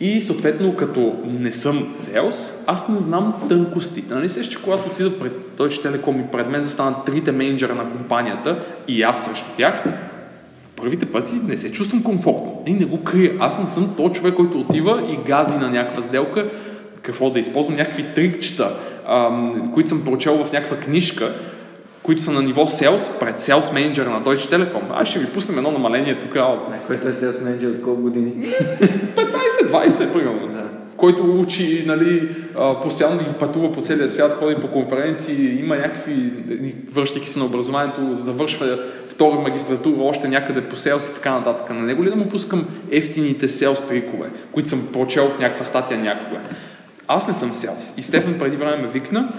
[0.00, 4.14] И съответно, като не съм селс, аз не знам тънкостите.
[4.14, 7.90] Нали се, че когато отида пред Deutsche Telekom и пред мен застанат трите менеджера на
[7.90, 9.84] компанията и аз срещу тях,
[10.80, 12.62] първите пъти не се чувствам комфортно.
[12.66, 13.32] И не го крия.
[13.40, 16.50] Аз не съм то човек, който отива и гази на някаква сделка,
[17.02, 18.76] какво да използвам, някакви трикчета,
[19.08, 21.34] ам, които съм прочел в някаква книжка,
[22.02, 24.82] които са на ниво селс, пред селс менеджера на Deutsche Telekom.
[24.90, 28.32] Аз ще ви пуснем едно намаление тук, а, Който е селс менеджер от колко години?
[29.62, 30.46] 15-20 примерно.
[30.46, 30.77] Да.
[30.98, 32.36] Който учи, нали,
[32.82, 36.32] постоянно ги пътува по целия свят, ходи по конференции, има някакви,
[36.92, 41.70] връщайки се на образованието, завършва втора магистратура, още някъде по селс и така нататък.
[41.70, 45.98] На него ли да му пускам ефтините селс трикове, които съм прочел в някаква статия
[45.98, 46.40] някога?
[47.08, 47.94] Аз не съм селс.
[47.96, 49.32] И Стефан преди време ме викна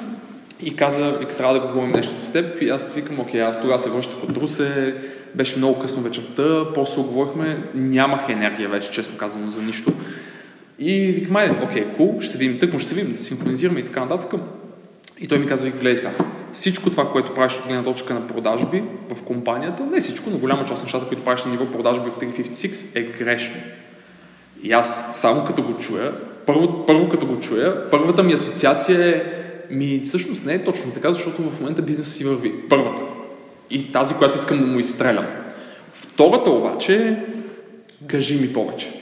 [0.64, 2.62] и каза, вика, трябва да говорим нещо с теб.
[2.62, 4.96] И аз викам, окей, аз тогава се връщах от Русе,
[5.36, 9.94] беше много късно вечерта, после оговорихме, нямах енергия вече, честно казано, за нищо.
[10.80, 13.86] И викам, айде, окей, кул, ще се видим, тъкмо ще се видим, да синхронизираме и
[13.86, 14.42] така нататък.
[15.20, 16.12] И той ми каза, гледай сега,
[16.54, 20.66] всичко това, което правиш от гледна точка на продажби в компанията, не всичко, но голяма
[20.66, 23.62] част от нещата, които правиш на ниво продажби в 356 е грешно.
[24.64, 26.14] И аз само като го чуя,
[26.46, 29.24] първо, първо като го чуя, първата ми асоциация е,
[29.74, 32.54] ми всъщност не е точно така, защото в момента бизнесът си върви.
[32.70, 33.02] Първата.
[33.70, 35.26] И тази, която искам да му изстрелям.
[35.94, 37.16] Втората обаче е,
[38.08, 38.99] кажи ми повече.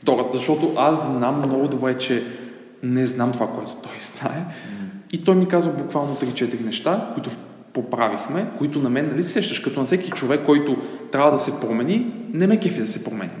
[0.00, 2.24] Втората, защото аз знам много добре, че
[2.82, 4.44] не знам това, което той знае.
[5.12, 7.30] И той ми казва буквално 3-4 неща, които
[7.72, 10.76] поправихме, които на мен, нали се сещаш, като на всеки човек, който
[11.12, 13.32] трябва да се промени, не ме кефи да се промени.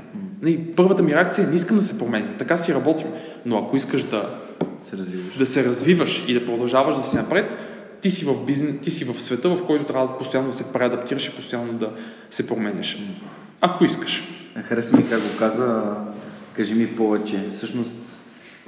[0.42, 3.06] Нали, първата ми реакция е, не искам да се промени, така си работим.
[3.46, 4.28] Но ако искаш да
[5.38, 7.56] да се развиваш и да продължаваш да си напред,
[8.00, 11.28] ти си в бизнес, ти си в света, в който трябва постоянно да се преадаптираш
[11.28, 11.90] и постоянно да
[12.30, 12.98] се променяш.
[13.60, 14.24] Ако искаш.
[14.62, 15.94] Хареса ми как го каза,
[16.60, 17.40] кажи ми повече.
[17.56, 17.90] Всъщност,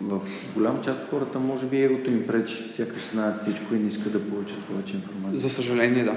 [0.01, 0.21] в
[0.55, 4.13] голям част от хората, може би егото им пречи, сякаш знаят всичко и не искат
[4.13, 5.39] да получат повече информация.
[5.39, 6.15] За съжаление, да.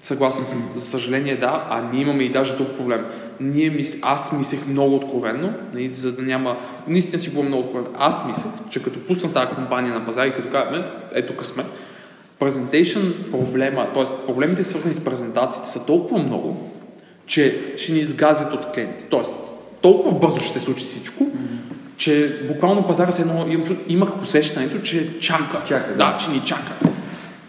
[0.00, 0.70] Съгласен съм.
[0.74, 1.66] За съжаление, да.
[1.70, 3.04] А ние имаме и даже друг проблем.
[3.40, 3.98] Ние мис...
[4.02, 6.56] Аз мислех много откровенно, нали, за да няма...
[6.88, 7.96] Наистина си говорим много откровенно.
[7.98, 11.64] Аз мислех, че като пусна тази компания на пазари, като кажем, ето тук сме,
[12.38, 14.26] презентейшн проблема, т.е.
[14.26, 16.70] проблемите свързани с презентациите са толкова много,
[17.26, 19.04] че ще ни изгазят от клиенти.
[19.10, 19.34] Тоест,
[19.84, 21.74] толкова бързо ще се случи всичко, mm-hmm.
[21.96, 23.46] че буквално пазара се едно,
[23.88, 25.62] имах усещането, че чака.
[25.68, 25.96] чака да.
[25.96, 26.72] да, че ни чака.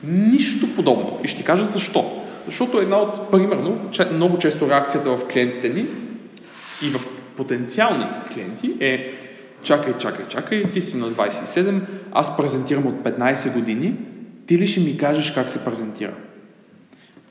[0.03, 1.19] Нищо подобно.
[1.23, 2.21] И ще ти кажа защо.
[2.45, 3.79] Защото една от, примерно,
[4.13, 5.85] много често реакцията в клиентите ни
[6.81, 7.01] и в
[7.37, 9.13] потенциални клиенти е
[9.63, 11.79] чакай, чакай, чакай, ти си на 27,
[12.11, 13.95] аз презентирам от 15 години,
[14.47, 16.13] ти ли ще ми кажеш как се презентира?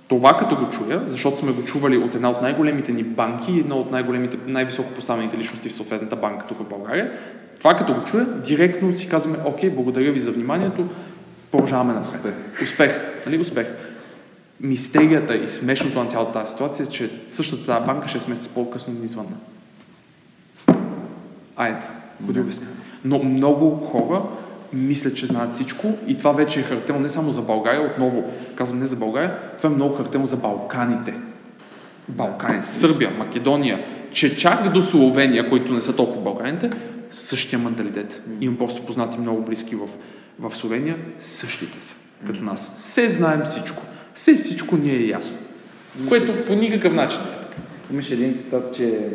[0.09, 3.61] Това като го чуя, защото сме го чували от една от най-големите ни банки и
[3.61, 7.13] една от най-големите, най-високо поставените личности в съответната банка тук в България,
[7.59, 10.89] това като го чуя, директно си казваме, окей, благодаря ви за вниманието,
[11.51, 12.21] продължаваме напред.
[12.21, 12.63] Успех.
[12.63, 12.93] Успех.
[13.27, 13.39] Нали?
[13.39, 13.67] Успех.
[14.61, 18.95] Мистерията и смешното на цялата тази ситуация е, че същата тази банка 6 месеца по-късно
[18.95, 19.37] ни звънна.
[21.57, 21.79] Айде,
[22.21, 22.67] го да обясня.
[23.05, 24.23] Но много хора
[24.73, 28.79] мислят, че знаят всичко и това вече е характерно не само за България, отново казвам
[28.79, 31.15] не за България, това е много характерно за Балканите.
[32.09, 36.71] Балкани, Сърбия, Македония, че чак до Словения, които не са толкова Балканите,
[37.11, 38.23] същия менталитет.
[38.41, 39.89] Имам просто познати много близки в,
[40.39, 41.97] в Словения, същите са,
[42.27, 42.73] като нас.
[42.75, 43.83] Все знаем всичко.
[44.15, 45.37] Все всичко ни е ясно.
[46.09, 47.57] Което по никакъв начин не е така.
[47.93, 49.09] Имаше един цитат, че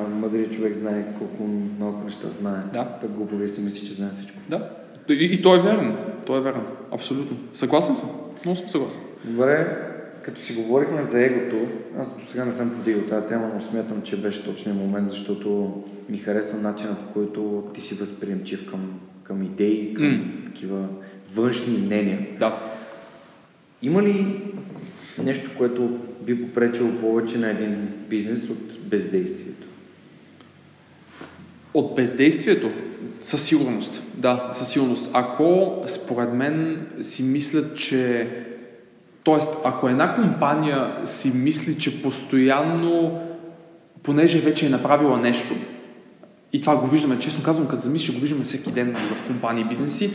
[0.00, 1.42] мъдрият човек знае колко
[1.78, 2.62] много неща знае.
[2.72, 2.84] Да.
[3.00, 4.38] Пък глуповия си мисли, че знае всичко.
[4.48, 4.70] Да.
[5.08, 5.96] И, и той е верен.
[6.26, 6.62] Той е верен.
[6.92, 7.36] Абсолютно.
[7.52, 8.10] Съгласен съм.
[8.44, 9.02] Много съм съгласен.
[9.24, 9.78] Добре,
[10.22, 11.56] като си говорихме за егото,
[12.00, 15.82] аз до сега не съм подигал тази тема, но смятам, че беше точният момент, защото
[16.08, 20.46] ми харесва начинът, по който ти си възприемчив към, към идеи, към mm.
[20.46, 20.88] такива
[21.34, 22.26] външни мнения.
[22.38, 22.72] Да.
[23.82, 24.42] Има ли
[25.24, 29.61] нещо, което би попречило повече на един бизнес от бездействието?
[31.74, 32.70] От бездействието?
[33.20, 34.02] Със сигурност.
[34.14, 35.10] Да, със сигурност.
[35.14, 38.28] Ако според мен си мислят, че
[39.24, 43.20] Тоест, ако една компания си мисли, че постоянно,
[44.02, 45.54] понеже вече е направила нещо,
[46.52, 49.68] и това го виждаме, честно казвам, като замислиш, го виждаме всеки ден в компании и
[49.68, 50.10] бизнеси,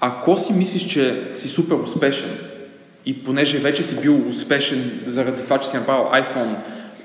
[0.00, 2.30] ако си мислиш, че си супер успешен
[3.06, 6.56] и понеже вече си бил успешен заради това, че си направил iPhone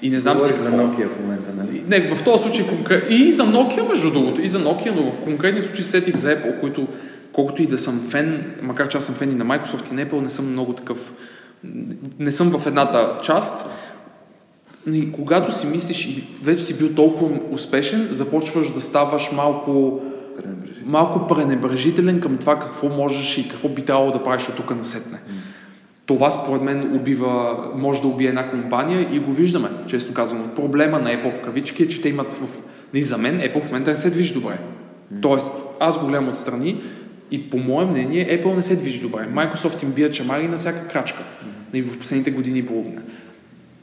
[0.01, 1.83] и не знам Говори за Nokia в момента, нали?
[1.87, 3.15] Не, в този случай конкретно.
[3.15, 6.59] И за Nokia, между другото, и за Nokia, но в конкретни случаи сетих за Apple,
[6.59, 6.87] които
[7.33, 10.05] колкото и да съм фен, макар че аз съм фен и на Microsoft и на
[10.05, 11.13] Apple, не съм много такъв,
[12.19, 13.69] не съм в едната част.
[14.93, 20.01] И когато си мислиш и вече си бил толкова успешен, започваш да ставаш малко
[20.85, 25.17] малко пренебрежителен към това какво можеш и какво би трябвало да правиш от тук насетне.
[25.17, 25.58] Mm.
[26.09, 30.51] Това според мен убива, може да убие една компания и го виждаме, често казвам.
[30.55, 32.57] Проблема на Apple в кавички е, че те имат в...
[32.93, 34.53] И за мен Apple в момента не се движи добре.
[34.53, 35.21] Mm.
[35.21, 36.81] Тоест, аз го гледам отстрани
[37.31, 39.27] и по мое мнение Apple не се движи добре.
[39.33, 41.23] Microsoft им бият чамари на всяка крачка.
[41.73, 41.85] Mm.
[41.85, 43.01] В последните години и половина.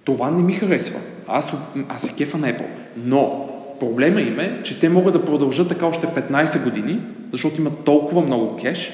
[0.05, 1.01] Това не ми харесва.
[1.29, 1.57] Аз,
[1.89, 2.67] аз се кефа на Apple.
[2.97, 3.49] Но
[3.81, 7.01] проблема им е, че те могат да продължат така още 15 години,
[7.33, 8.93] защото имат толкова много кеш,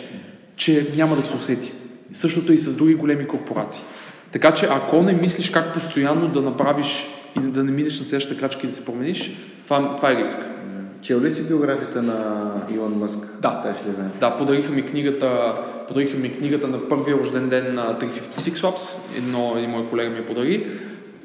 [0.57, 1.73] че няма да се усети.
[2.13, 3.85] Същото и с други големи корпорации.
[4.33, 7.07] Така че ако не мислиш как постоянно да направиш
[7.37, 10.39] и да не минеш на следващата крачка и да се промениш, това, това е риск.
[11.03, 13.19] Чел ли си биографията на Илон Мъск?
[13.41, 13.75] Да.
[14.21, 15.55] Да, подариха ми книгата,
[15.89, 19.19] подариха ми книгата на първия рожден ден на 356 Labs.
[19.19, 20.67] Едно, един мой колега ми я подари.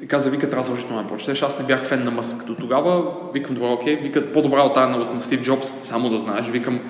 [0.02, 1.42] И каза, вика, трябва задължително да прочетеш.
[1.42, 3.04] Аз не бях фен на Мъск до тогава.
[3.34, 3.96] Викам, добре, окей.
[3.96, 6.46] Вика, по-добра от тази от на Стив Джобс, само да знаеш.
[6.46, 6.80] Викам,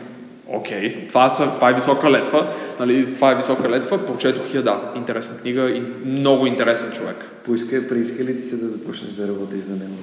[0.48, 2.46] окей, това, са, това е висока летва,
[2.80, 7.16] нали, това е висока летва, прочетох я, да, интересна книга и много интересен човек.
[7.44, 9.94] Поиска, прииска ли ти се да започнеш да работиш за него?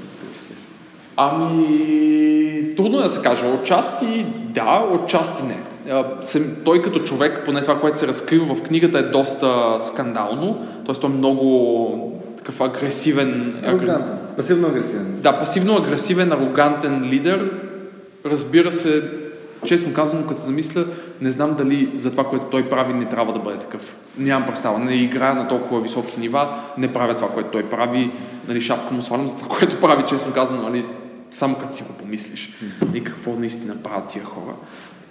[1.17, 3.45] Ами, трудно да се каже.
[3.45, 5.57] Отчасти да, отчасти не.
[6.65, 10.95] Той като човек, поне това, което се разкрива в книгата е доста скандално, т.е.
[10.95, 13.59] той е много такъв агресивен...
[13.65, 14.17] Арогантен.
[14.37, 15.15] Пасивно агресивен.
[15.21, 17.51] Да, пасивно агресивен, арогантен лидер.
[18.25, 19.03] Разбира се,
[19.65, 20.85] честно казано, като се замисля,
[21.21, 23.95] не знам дали за това, което той прави, не трябва да бъде такъв.
[24.17, 24.79] Нямам представа.
[24.79, 28.11] Не играя на толкова високи нива, не правя това, което той прави.
[28.47, 30.85] Нали, шапка му свалям за това, което прави, честно казано, нали,
[31.31, 32.53] само като си го помислиш.
[32.93, 34.55] И какво наистина правят тия хора.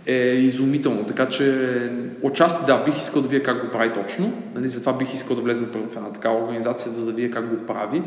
[0.06, 1.04] е изумително.
[1.06, 1.90] Така че
[2.22, 4.32] отчасти да, бих искал да вие как го прави точно.
[4.54, 7.66] Нали, затова бих искал да влезна в една такава организация, за да вие как го
[7.66, 8.02] прави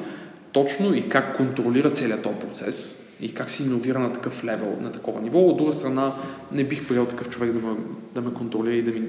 [0.52, 4.92] точно и как контролира целият този процес и как се иновира на такъв левел, на
[4.92, 5.40] такова ниво.
[5.40, 6.16] От друга страна,
[6.52, 7.76] не бих приел такъв човек да ме,
[8.16, 9.02] да ме контролира и да ми...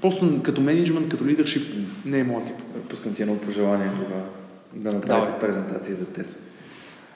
[0.00, 1.74] Просто като менеджмент, като лидершип,
[2.06, 2.56] не е моят тип.
[2.88, 4.22] Пускам ти едно пожелание тогава
[4.74, 6.34] да направите презентации за Тесла.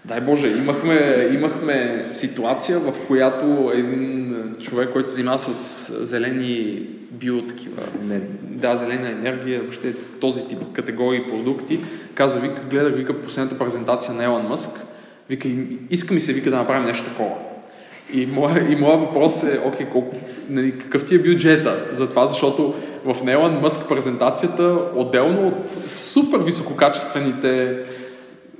[0.04, 7.42] Дай Боже, имахме, имахме ситуация, в която един човек, който се занимава с зелени био
[7.42, 11.80] такива, не, да, зелена енергия, въобще този тип категории продукти,
[12.14, 14.70] каза, вика, гледах, вика, последната презентация на Елон Мъск,
[15.28, 15.48] вика,
[15.90, 17.34] иска ми се, вика, да направим нещо такова.
[18.12, 20.16] И моя, и моя въпрос е, окей, колко,
[20.48, 22.74] нали, какъв ти е бюджета за това, защото
[23.04, 27.78] в Елон Мъск презентацията, отделно от супер висококачествените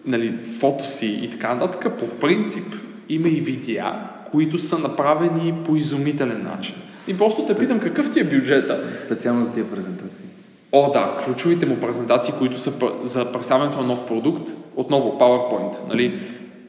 [0.07, 2.75] нали, фотоси и така нататък, по принцип
[3.09, 3.95] има и видеа,
[4.31, 6.75] които са направени по изумителен начин.
[7.09, 8.85] И просто те питам какъв ти е бюджета.
[9.07, 10.25] Специално за тия презентации.
[10.73, 16.21] О, да, ключовите му презентации, които са за представянето на нов продукт, отново PowerPoint, нали,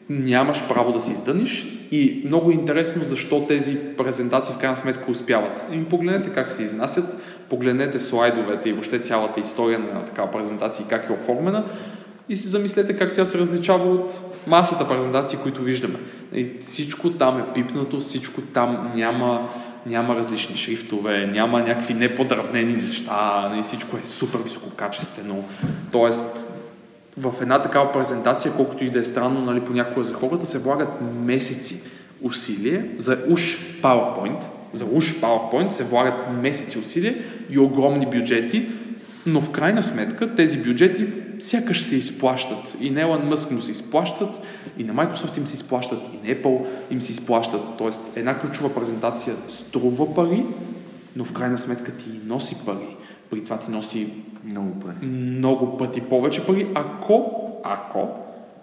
[0.10, 5.66] нямаш право да си издъниш и много интересно защо тези презентации в крайна сметка успяват.
[5.72, 7.18] И погледнете как се изнасят,
[7.50, 11.64] погледнете слайдовете и въобще цялата история на такава презентация и как е оформена
[12.30, 14.12] и си замислете как тя се различава от
[14.48, 16.00] масата презентации, които виждаме.
[16.34, 19.50] И всичко там е пипнато, всичко там няма,
[19.86, 25.44] няма различни шрифтове, няма някакви неподравнени неща, и всичко е супер висококачествено.
[25.92, 26.47] Тоест,
[27.18, 30.90] в една такава презентация, колкото и да е странно, нали, понякога за хората, се влагат
[31.02, 31.82] месеци
[32.22, 37.16] усилие за уж PowerPoint, за уж PowerPoint се влагат месеци усилия
[37.50, 38.70] и огромни бюджети,
[39.26, 41.08] но в крайна сметка тези бюджети
[41.40, 42.78] сякаш се изплащат.
[42.82, 44.40] И на Елан Мъск му се изплащат,
[44.78, 47.62] и на Microsoft им се изплащат, и на Apple им се изплащат.
[47.78, 50.46] Тоест една ключова презентация струва пари,
[51.16, 52.98] но в крайна сметка ти носи пари.
[53.30, 54.14] При това ти носи
[54.44, 55.06] много, пари.
[55.06, 57.32] много пъти повече пари, ако,
[57.64, 58.10] ако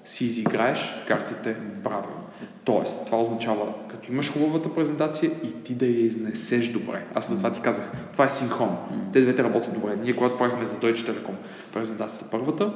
[0.04, 2.24] си изиграеш картите правилно.
[2.64, 7.04] Тоест, това означава, като имаш хубавата презентация и ти да я изнесеш добре.
[7.14, 8.76] Аз за това ти казах, това е синхрон.
[9.12, 9.96] Те двете работят добре.
[10.02, 11.34] Ние, когато правихме за Deutsche Telekom
[11.72, 12.72] презентацията първата,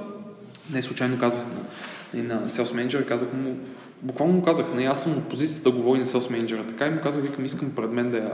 [0.72, 3.56] не случайно казах на, и на Sales Manager, казах му,
[4.02, 6.90] буквално му казах, не, аз съм от позицията да говори на Sales Manager, така и
[6.90, 8.32] му казах, викам, искам пред мен да я,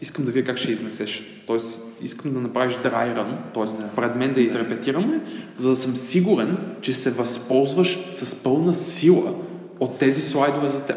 [0.00, 1.22] искам да вие как ще изнесеш.
[1.46, 3.96] Тоест, искам да направиш dry run, т.е.
[3.96, 5.20] пред мен да изрепетираме,
[5.56, 9.34] за да съм сигурен, че се възползваш с пълна сила
[9.80, 10.96] от тези слайдове за теб.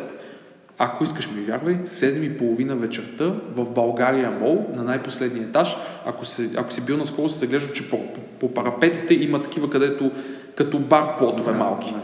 [0.78, 6.72] Ако искаш ми вярвай, 7.30 вечерта в България Мол, на най-последния етаж, ако, се, ако
[6.72, 7.99] си бил наскоро, се заглежда, че по,
[8.39, 10.12] по парапетите има такива, където
[10.56, 11.95] като бар плодове малки.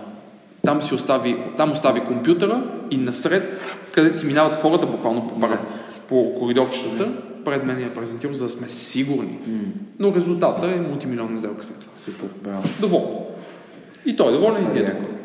[0.65, 5.59] Там си остави, там остави компютъра и насред, където си минават хората буквално по, пара,
[6.09, 7.11] по коридорчетата,
[7.45, 9.39] пред мен я презентирал, за да сме сигурни.
[9.99, 11.93] Но резултата е мултимилионна сделка след това.
[12.05, 12.63] Супер, браво.
[12.79, 13.07] Доволен.
[14.05, 15.17] И той е доволен и ние е доволен.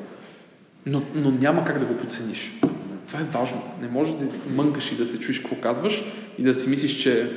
[0.87, 2.61] Но, но няма как да го подцениш.
[3.07, 3.62] Това е важно.
[3.83, 6.05] Не може да мънкаш и да се чуеш какво казваш
[6.39, 7.30] и да си мислиш, че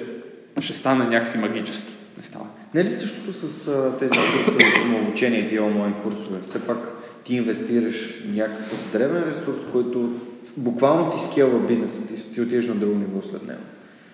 [0.59, 1.93] ще стане някакси магически.
[2.17, 2.45] Не става.
[2.73, 6.39] Не е ли същото с а, тези курсове, самообучение, тия онлайн курсове?
[6.49, 6.77] Все пак
[7.23, 10.09] ти инвестираш някакъв древен ресурс, който
[10.57, 13.61] буквално ти скелва бизнеса ти, ти отиваш на друго ниво след него.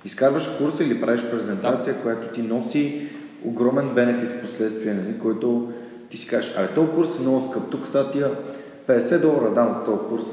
[0.06, 2.00] Изкарваш курса или правиш презентация, да.
[2.00, 3.08] която ти носи
[3.44, 5.72] огромен бенефит в последствие, нали, който
[6.10, 8.32] ти си кажеш, абе, този курс е много скъп, тук са тия
[8.88, 10.26] 50 долара дам за този курс,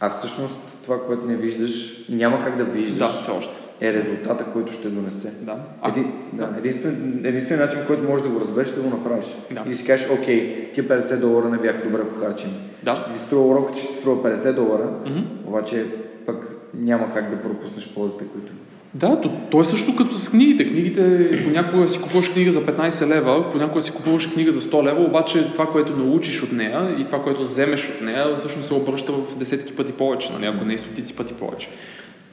[0.00, 3.69] а всъщност това, което не виждаш няма как да виждаш, да, все още.
[3.80, 5.32] Е резултата, който ще донесе.
[5.40, 5.56] Да.
[5.88, 6.54] Еди, да.
[6.58, 9.26] Единствен, единствен начин, който можеш да го разбереш, да го направиш.
[9.50, 9.62] Да.
[9.66, 12.52] И да си кажеш, окей, тия 50 долара не бяха добре похарчени.
[12.82, 12.96] Да.
[12.96, 15.24] Ще ти струва урока, че ще ти струва 50 долара, mm-hmm.
[15.46, 15.84] обаче
[16.26, 18.52] пък няма как да пропуснеш ползите, които
[18.94, 20.66] да, то, то е също като с книгите.
[20.66, 25.04] Книгите, понякога си купуваш книга за 15 лева, понякога си купуваш книга за 100 лева,
[25.04, 29.12] обаче това, което научиш от нея и това, което вземеш от нея, всъщност се обръща
[29.12, 31.68] в десетки пъти повече, нали, ако не и стотици пъти повече.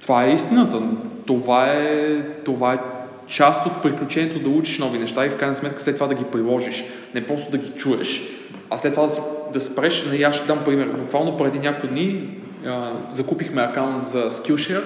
[0.08, 0.82] Това е истината.
[1.26, 2.80] Това е, това е
[3.28, 6.24] част от приключението да учиш нови неща и в крайна сметка след това да ги
[6.24, 6.84] приложиш.
[7.16, 8.22] Не просто да ги чуеш,
[8.70, 9.14] а след това да,
[9.54, 10.06] да спреш.
[10.06, 10.88] Не, аз ще дам пример.
[10.88, 12.30] Буквално преди няколко дни
[12.66, 14.84] а, закупихме акаунт за Skillshare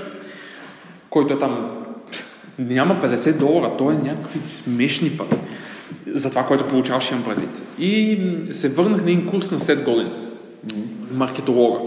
[1.12, 1.72] който е там,
[2.60, 5.38] няма 50 долара, то е някакви смешни пари
[6.08, 7.64] за това, което получаваш имам предвид.
[7.80, 8.20] И
[8.52, 10.12] се върнах на един курс на Сет Годин,
[11.14, 11.80] маркетолога.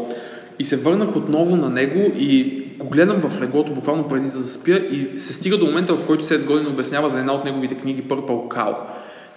[0.59, 4.77] И се върнах отново на него и го гледам в леглото буквално преди да заспя
[4.77, 8.03] и се стига до момента, в който Сет Годин обяснява за една от неговите книги
[8.03, 8.75] Purple Cow,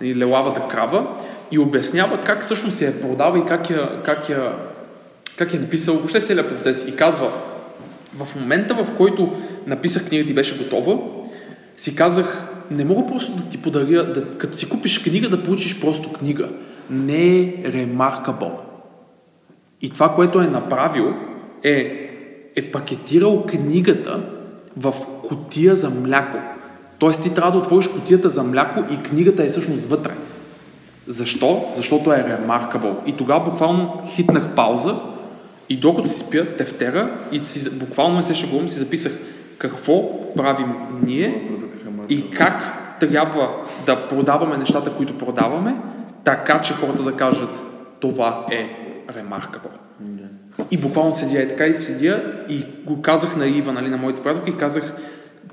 [0.02, 1.08] нали, лелавата крава,
[1.52, 4.56] и обяснява как всъщност я продава и как я, как я,
[5.38, 6.88] как я е написал въобще целият процес.
[6.88, 7.32] И казва,
[8.18, 9.34] в момента, в който
[9.68, 10.98] написах книгата и беше готова,
[11.78, 15.80] си казах, не мога просто да ти подаря, да, като си купиш книга, да получиш
[15.82, 16.50] просто книга.
[16.90, 18.60] Не е remarkable.
[19.82, 21.14] И това, което е направил,
[21.64, 22.07] е,
[22.58, 24.24] е пакетирал книгата
[24.78, 24.94] в
[25.28, 26.38] котия за мляко.
[27.00, 30.12] Тоест ти трябва да отвориш котията за мляко и книгата е всъщност вътре.
[31.08, 31.66] Защо?
[31.74, 32.96] Защото е remarkable.
[33.06, 34.96] И тогава буквално хитнах пауза
[35.70, 39.20] и докато си спя тефтера и си, буквално не се шегувам, си записах
[39.58, 40.04] какво
[40.36, 40.74] правим
[41.06, 41.52] ние
[42.10, 43.50] и как трябва
[43.86, 45.76] да продаваме нещата, които продаваме,
[46.24, 47.64] така че хората да кажат
[48.00, 48.70] това е
[49.10, 49.87] remarkable.
[50.72, 54.22] И буквално седя и така и седя и го казах на Ива, нали, на моите
[54.22, 54.94] приятелки и казах,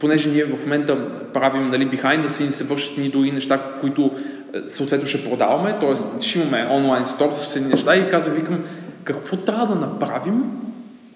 [0.00, 4.10] понеже ние в момента правим нали, behind the scenes, се вършат ни други неща, които
[4.54, 6.22] е, съответно ще продаваме, т.е.
[6.22, 8.64] ще имаме онлайн стор с едни неща и казах, викам,
[9.04, 10.44] какво трябва да направим,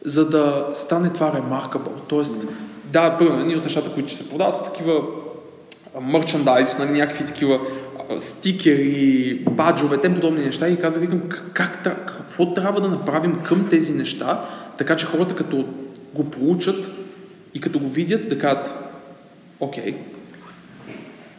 [0.04, 2.08] за да стане това remarkable.
[2.08, 2.46] Тоест,
[2.92, 5.02] да, първо, едни от нещата, които ще се продават са такива
[6.02, 7.60] мерчандайз, нали, някакви такива
[8.18, 11.22] стикери, баджове, тем подобни неща и казах, викам,
[11.52, 11.82] как,
[12.38, 14.44] какво трябва да направим към тези неща,
[14.78, 15.68] така че хората като
[16.14, 16.90] го получат
[17.54, 18.74] и като го видят, да кажат,
[19.60, 19.96] окей,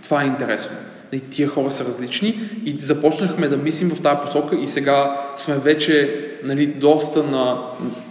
[0.04, 0.76] това е интересно.
[1.12, 5.56] И тия хора са различни и започнахме да мислим в тази посока и сега сме
[5.56, 7.58] вече нали, доста на,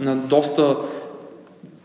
[0.01, 0.77] на доста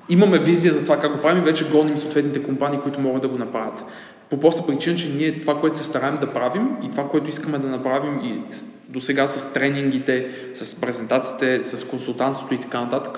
[0.09, 3.27] имаме визия за това как го правим и вече гоним съответните компании, които могат да
[3.27, 3.85] го направят.
[4.30, 7.57] По проста причина, че ние това, което се стараем да правим и това, което искаме
[7.57, 8.41] да направим и
[8.89, 13.17] до сега с тренингите, с презентациите, с консултантството и така нататък,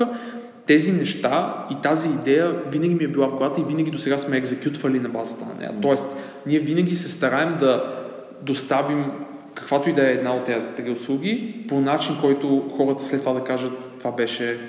[0.65, 4.17] тези неща и тази идея винаги ми е била в главата и винаги до сега
[4.17, 5.71] сме екзекютвали на базата на нея.
[5.81, 6.07] Тоест,
[6.45, 7.93] ние винаги се стараем да
[8.41, 9.11] доставим
[9.55, 13.43] каквато и да е една от тези услуги, по начин, който хората след това да
[13.43, 14.59] кажат, това беше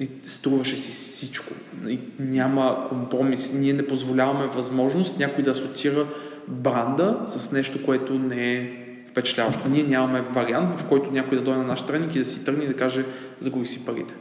[0.00, 1.54] и струваше си всичко.
[1.88, 3.52] И няма компромис.
[3.52, 6.06] Ние не позволяваме възможност някой да асоциира
[6.48, 8.70] бранда с нещо, което не е
[9.10, 9.68] впечатляващо.
[9.68, 12.64] Ние нямаме вариант, в който някой да дойде на наш тренинг и да си тръгне
[12.64, 13.04] и да каже
[13.38, 14.14] загуби си парите.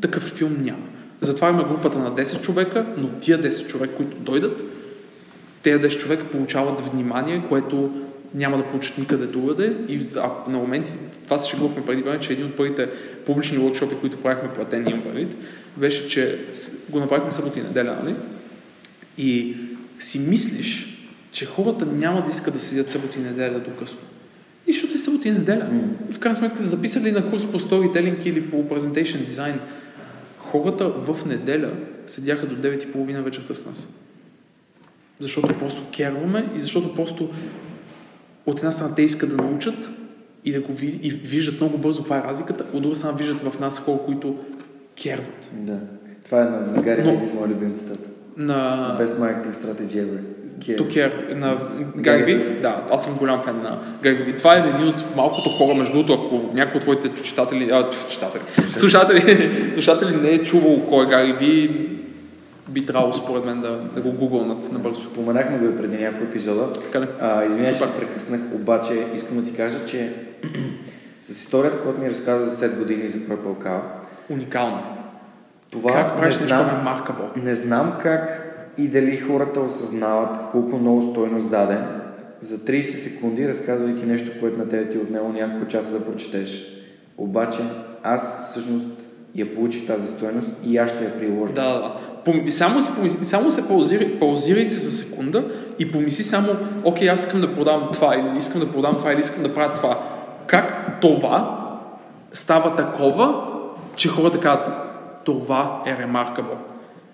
[0.00, 0.86] Такъв филм няма.
[1.20, 4.64] Затова има групата на 10 човека, но тия 10 човека, които дойдат,
[5.62, 7.90] тези 10 човека получават внимание, което
[8.34, 9.76] няма да получат никъде другаде.
[9.88, 10.92] И а, на моменти,
[11.24, 12.90] това се шегувахме преди време, че един от първите
[13.26, 15.36] публични workshopи, които правихме платени имам предвид,
[15.76, 16.40] беше, че
[16.88, 18.14] го направихме събота и неделя, нали?
[19.18, 19.56] И
[19.98, 20.98] си мислиш,
[21.30, 23.98] че хората няма да искат да седят събота и неделя до късно.
[24.66, 25.68] И защото е събота и неделя.
[25.72, 26.12] Mm.
[26.12, 29.60] В крайна сметка са записали на курс по storytelling или по presentation design.
[30.38, 31.72] Хората в неделя
[32.06, 33.88] седяха до 9.30 вечерта с нас.
[35.20, 37.30] Защото просто керваме и защото просто
[38.46, 39.90] от една страна те искат да научат
[40.44, 43.40] и да го видят, и виждат много бързо каква е разликата, от друга страна виждат
[43.40, 44.36] в нас хора, които
[45.02, 45.50] керват.
[45.52, 45.78] Да.
[46.24, 48.06] Това е на, на Гари Но, моят любим цитат.
[48.36, 48.96] На...
[49.00, 50.18] Best marketing strategy ever.
[50.60, 50.78] Care.
[50.78, 51.34] To care.
[51.34, 51.56] На
[51.96, 52.56] Гари Ви?
[52.62, 54.36] Да, аз съм голям фен на Гари Ви.
[54.36, 58.42] Това е един от малкото хора, между другото, ако някой от твоите читатели, а, читатели,
[58.74, 61.88] слушатели, слушатели не е чувал кой е Гари Ви,
[62.72, 65.10] би трябвало според мен да, да го гугълнат набързо.
[65.10, 66.68] Споменахме го и преди няколко епизода.
[67.46, 70.12] извинявай, че прекъснах, обаче искам да ти кажа, че
[71.20, 73.80] с историята, която ми разказа за 7 години за Purple Cow.
[74.30, 74.82] Уникална.
[75.70, 77.22] Това как правиш нещо маркабо?
[77.36, 78.48] Не знам как
[78.78, 81.78] и дали хората осъзнават колко много стойност даде
[82.42, 86.82] за 30 секунди, разказвайки нещо, което на тебе ти е отнело няколко часа да прочетеш.
[87.18, 87.58] Обаче
[88.02, 88.86] аз всъщност
[89.34, 91.52] я получих тази стойност и аз ще я приложа.
[91.52, 91.94] Да, да.
[92.50, 92.80] Само,
[93.22, 95.44] само се паузирай, паузирай се за секунда
[95.78, 96.48] и помисли само,
[96.84, 99.74] окей, аз искам да продам това, или искам да продам това, или искам да правя
[99.74, 100.02] това.
[100.46, 101.58] Как това
[102.32, 103.44] става такова,
[103.96, 104.76] че хората казват,
[105.24, 106.58] това е ремаркабъл.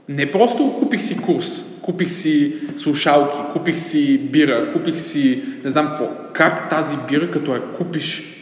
[0.08, 5.86] Не просто купих си курс, купих си слушалки, купих си бира, купих си не знам
[5.86, 6.08] какво.
[6.32, 8.34] Как тази бира, като я купиш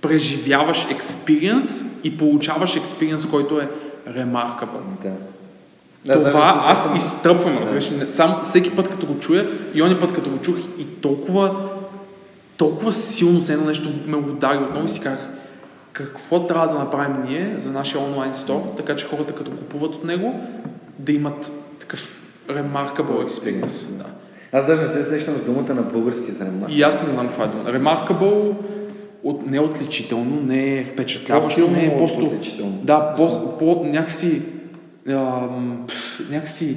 [0.00, 3.68] преживяваш експириенс и получаваш експириенс, който е
[4.08, 5.02] remarkable.
[5.02, 5.33] Да.
[6.04, 7.92] Да, Това да, аз да, изтръпвам, разбираш.
[8.08, 11.54] Сам всеки път като го чуя и ония път като го чух и толкова
[12.56, 15.28] толкова силно се едно нещо ме удари отново и си казах
[15.92, 20.04] какво трябва да направим ние за нашия онлайн стор, така че хората като купуват от
[20.04, 20.40] него
[20.98, 23.96] да имат такъв remarkable experience.
[23.98, 24.04] Да.
[24.52, 26.70] Аз даже не се сещам с думата на български за remarkable.
[26.70, 27.78] И аз не знам това е дума.
[27.78, 28.52] Remarkable
[29.24, 32.32] от, не отличително, не е впечатляващо, не е просто...
[32.62, 34.42] Да, по, по, някакси,
[35.08, 35.86] ам,
[36.30, 36.76] някакси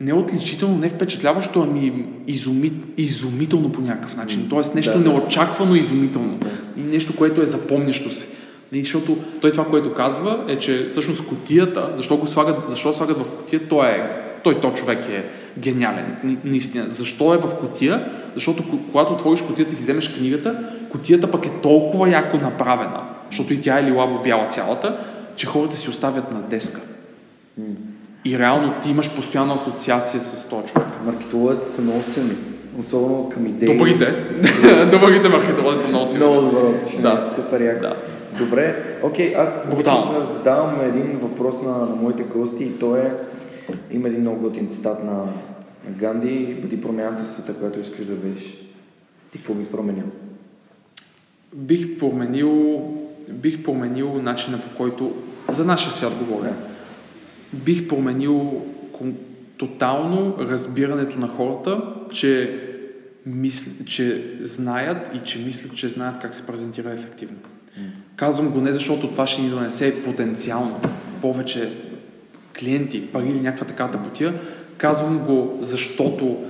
[0.00, 4.46] не отличително, не впечатляващо, ами изуми, изумително по някакъв начин.
[4.50, 6.36] Тоест нещо да, неочаквано изумително.
[6.36, 6.50] Да.
[6.76, 8.26] И нещо, което е запомнящо се.
[8.72, 13.18] И защото той това, което казва, е, че всъщност котията, защо го слагат, защо слагат
[13.18, 14.10] в котия, той е,
[14.44, 15.24] той, той човек е
[15.58, 16.84] гениален, ни- наистина.
[16.88, 18.12] Защо е в котия?
[18.34, 23.00] Защото ко- когато отвориш котията и си вземеш книгата, котията пък е толкова яко направена,
[23.30, 24.98] защото и тя е лилаво бяла цялата,
[25.36, 26.80] че хората си оставят на деска.
[28.24, 30.88] И реално ти имаш постоянна асоциация с този човек.
[31.06, 32.34] Маркетолозите са много силни.
[32.80, 33.76] Особено към идеи.
[33.76, 34.06] Добрите.
[34.90, 36.26] Добрите маркетолози са много силни.
[36.26, 37.02] Много уточнение.
[37.02, 37.32] Да.
[37.36, 37.80] Супер яко.
[37.80, 37.96] Да.
[38.38, 39.48] Добре, окей, аз
[39.82, 43.14] да задавам един въпрос на, на моите гости и то е,
[43.90, 48.14] има един много готин цитат на, на Ганди, бъди промяната в света, която искаш да
[48.14, 48.44] видиш.
[49.32, 50.04] Ти какво би променил?
[51.54, 52.82] Бих променил,
[53.28, 55.14] бих променил начина по който,
[55.48, 56.71] за нашия свят говоря, Да.
[57.54, 58.62] Бих променил
[59.56, 62.60] тотално разбирането на хората, че,
[63.26, 67.36] мисл, че знаят и че мислят, че знаят как се презентира ефективно.
[68.16, 70.80] Казвам го не защото това ще ни донесе потенциално
[71.20, 71.72] повече
[72.60, 74.40] клиенти, пари или някаква такава тъпотия.
[74.76, 76.44] Казвам го защото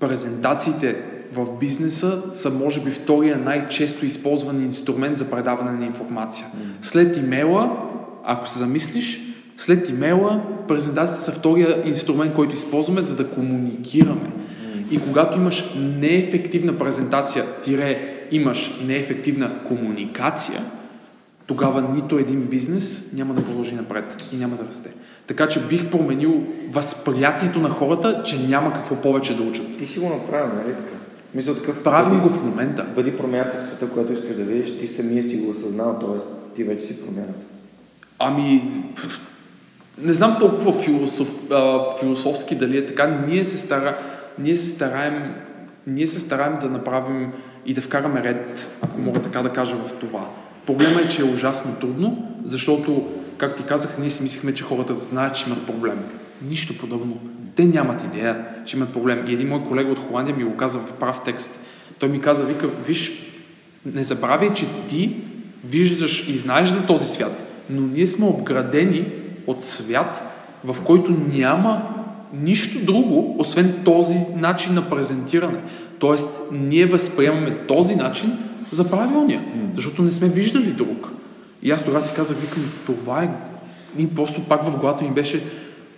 [0.00, 6.46] презентациите в бизнеса са може би втория най-често използван инструмент за предаване на информация.
[6.82, 7.90] След имейла,
[8.24, 9.27] ако се замислиш,
[9.58, 14.30] след имейла презентациите са втория инструмент, който използваме, за да комуникираме.
[14.90, 20.60] И когато имаш неефективна презентация, тире имаш неефективна комуникация,
[21.46, 24.90] тогава нито един бизнес няма да продължи напред и няма да расте.
[25.26, 29.78] Така че бих променил възприятието на хората, че няма какво повече да учат.
[29.78, 30.96] Ти си го направил, нали така?
[31.34, 31.82] Мисля такъв...
[31.82, 32.86] Правим бъди- го в момента.
[32.94, 36.20] Бъди промяната в света, която искаш да видиш, ти самия си го осъзнал, т.е.
[36.56, 37.40] ти вече си промяната.
[38.18, 38.62] Ами,
[40.02, 43.06] не знам толкова философ, а, философски дали е така.
[43.26, 43.96] Ние се, стара,
[44.38, 45.34] ние се стараем
[45.88, 47.32] ние се стараем да направим
[47.66, 50.28] и да вкараме ред, ако мога така да кажа в това.
[50.66, 53.06] Проблема е, че е ужасно трудно, защото,
[53.38, 55.98] както ти казах, ние си мислихме, че хората знаят, че имат проблем.
[56.42, 57.20] Нищо подобно.
[57.56, 59.24] Те нямат идея, че имат проблем.
[59.28, 61.60] И един мой колега от Холандия ми го каза в прав текст.
[61.98, 63.12] Той ми каза, вика, виж,
[63.86, 65.16] не забравяй, че ти
[65.64, 69.12] виждаш и знаеш за този свят, но ние сме обградени
[69.48, 70.22] от свят,
[70.64, 71.82] в който няма
[72.32, 75.58] нищо друго, освен този начин на презентиране.
[75.98, 78.38] Тоест, ние възприемаме този начин
[78.70, 79.44] за правилния,
[79.74, 81.08] защото не сме виждали друг.
[81.62, 83.30] И аз тогава си казах, викам, това е...
[83.98, 85.42] И просто пак в главата ми беше,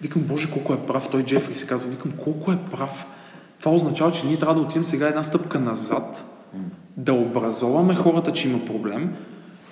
[0.03, 3.07] викам, боже, колко е прав той Джефри, се казва, викам, колко е прав.
[3.61, 6.25] Това означава, че ние трябва да отидем сега една стъпка назад,
[6.97, 9.11] да образоваме хората, че има проблем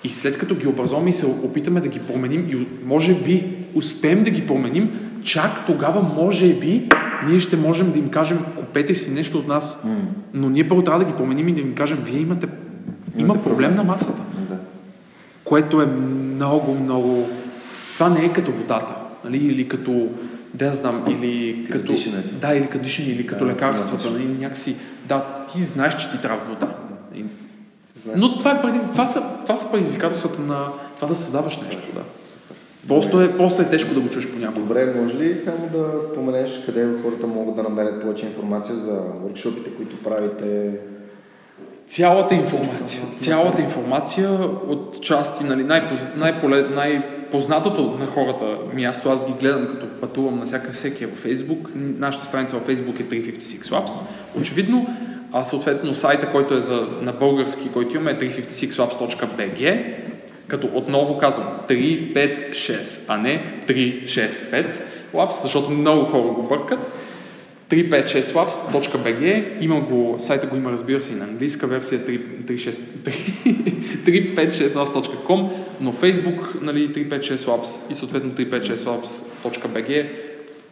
[0.03, 4.23] и след като ги образоваме и се опитаме да ги променим и може би успеем
[4.23, 4.91] да ги променим,
[5.23, 6.89] чак тогава може би
[7.27, 9.85] ние ще можем да им кажем купете си нещо от нас.
[10.33, 12.47] Но ние първо трябва да ги променим и да им кажем вие имате,
[13.17, 13.75] има проблем проблем.
[13.75, 14.21] на масата.
[14.49, 14.55] Да.
[15.43, 17.29] Което е много, много...
[17.93, 18.93] Това не е като водата,
[19.23, 19.37] нали?
[19.37, 20.07] или като,
[20.53, 22.11] да знам, или Като като...
[22.41, 24.03] Да, или като дишане, или като Да, лекарствата.
[24.03, 24.27] да, Нали?
[24.39, 24.75] Някакси,
[25.07, 26.75] да, ти знаеш, че ти трябва вода.
[27.15, 27.25] И-
[28.03, 28.19] Знаеш.
[28.19, 32.01] Но това, е преди, това, са, това са предизвикателствата на това да създаваш нещо, да.
[32.89, 34.59] Просто е, просто е тежко да го чуеш понякога.
[34.59, 39.75] Добре, може ли само да споменеш къде хората могат да намерят повече информация за workshopите,
[39.77, 40.71] които правите?
[41.85, 44.29] Цялата информация, цялата информация
[44.67, 50.45] от части, нали, най-поз, най-поле, най-познатото на хората място, аз ги гледам като пътувам на
[50.45, 51.75] всяка всеки е във Facebook.
[51.75, 54.01] Нашата страница във Facebook е 356 Labs,
[54.39, 54.87] очевидно.
[55.31, 59.95] А съответно сайта, който е за, на български, който имаме е 356labs.bg,
[60.49, 64.81] като отново казвам 356, а не 365
[65.13, 66.79] Labs, защото много хора го бъркат.
[67.69, 72.79] 356labs.bg има го, сайта го има разбира се и на английска версия 356
[74.05, 75.49] 356labs.com,
[75.81, 80.09] но Facebook, нали, 356labs и съответно 356labs.bg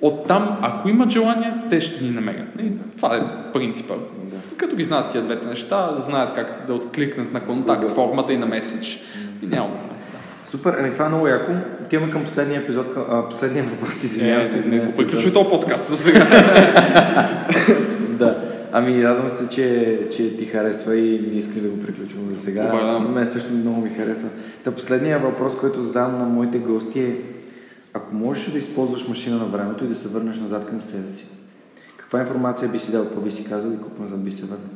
[0.01, 2.47] Оттам, ако имат желание, те ще ни намерят.
[2.59, 3.93] И това е принципа.
[4.57, 8.45] Като ги знаят тия двете неща, знаят как да откликнат на контакт формата и на
[8.45, 8.99] меседж.
[9.41, 9.69] И няма.
[9.69, 9.79] Да.
[10.51, 11.51] Супер, ами това е много яко.
[11.85, 14.57] Отиваме към последния епизод, към, а, последния въпрос, извинявай се.
[14.57, 16.27] Е, не го приключвай този подкаст за сега.
[18.09, 18.43] Да.
[18.71, 22.71] Ами радвам се, че, че ти харесва и не искаш да го приключвам за сега.
[22.73, 24.29] Аз- Мен също много ми харесва.
[24.63, 27.15] Та последния въпрос, който задавам на моите гости е
[27.93, 31.25] ако можеш да използваш машина на времето и да се върнеш назад към себе си,
[31.97, 34.67] каква информация би си дал, какво би си казал и колко назад би се върнал?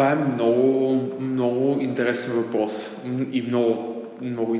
[0.00, 2.96] Това е много, много интересен въпрос.
[3.32, 4.56] И много, много,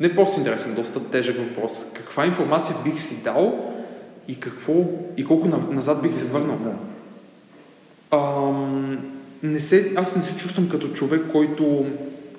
[0.00, 1.92] не просто интересен, доста тежък въпрос.
[1.94, 3.72] Каква информация бих си дал
[4.28, 4.72] и какво,
[5.16, 6.58] и колко на- назад бих се върнал?
[6.64, 6.72] Да.
[8.16, 8.98] Ам,
[9.42, 11.86] не се, аз не се чувствам като човек, който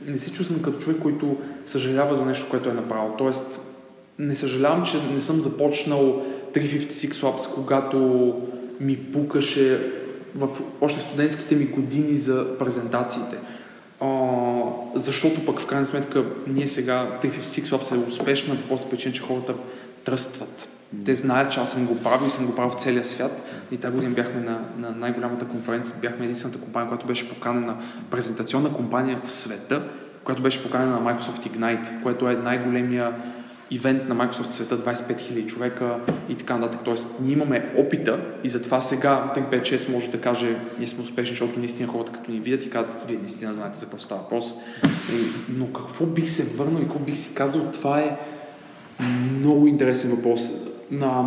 [0.08, 3.14] не се чувствам като човек, който съжалява за нещо, което е направил.
[3.18, 3.62] Тоест,
[4.20, 8.34] не съжалявам, че не съм започнал 356 Labs, когато
[8.80, 9.91] ми пукаше
[10.36, 10.50] в
[10.82, 13.38] още студентските ми години за презентациите.
[14.02, 14.08] А,
[14.96, 19.22] защото пък в крайна сметка ние сега 356 Labs е успешна по просто причина, че
[19.22, 19.54] хората
[20.04, 20.70] тръстват.
[21.06, 23.42] Те знаят, че аз съм го правил и съм го правил в целия свят.
[23.72, 27.78] И тази година бяхме на, на най-голямата конференция, бяхме единствената компания, която беше поканена,
[28.12, 29.84] презентационна компания в света,
[30.24, 33.14] която беше поканена на Microsoft Ignite, което е най-големия
[33.72, 36.00] ивент на Microsoft света, 25 000 човека
[36.30, 36.82] и така нататък.
[36.84, 41.60] Тоест, ние имаме опита и затова сега 3-5-6 може да каже, ние сме успешни, защото
[41.60, 44.54] наистина хората като ни видят и казват, вие наистина знаете за какво става въпрос.
[45.50, 48.18] Но какво бих се върнал и какво бих си казал, това е
[49.40, 50.52] много интересен въпрос.
[50.92, 51.22] На,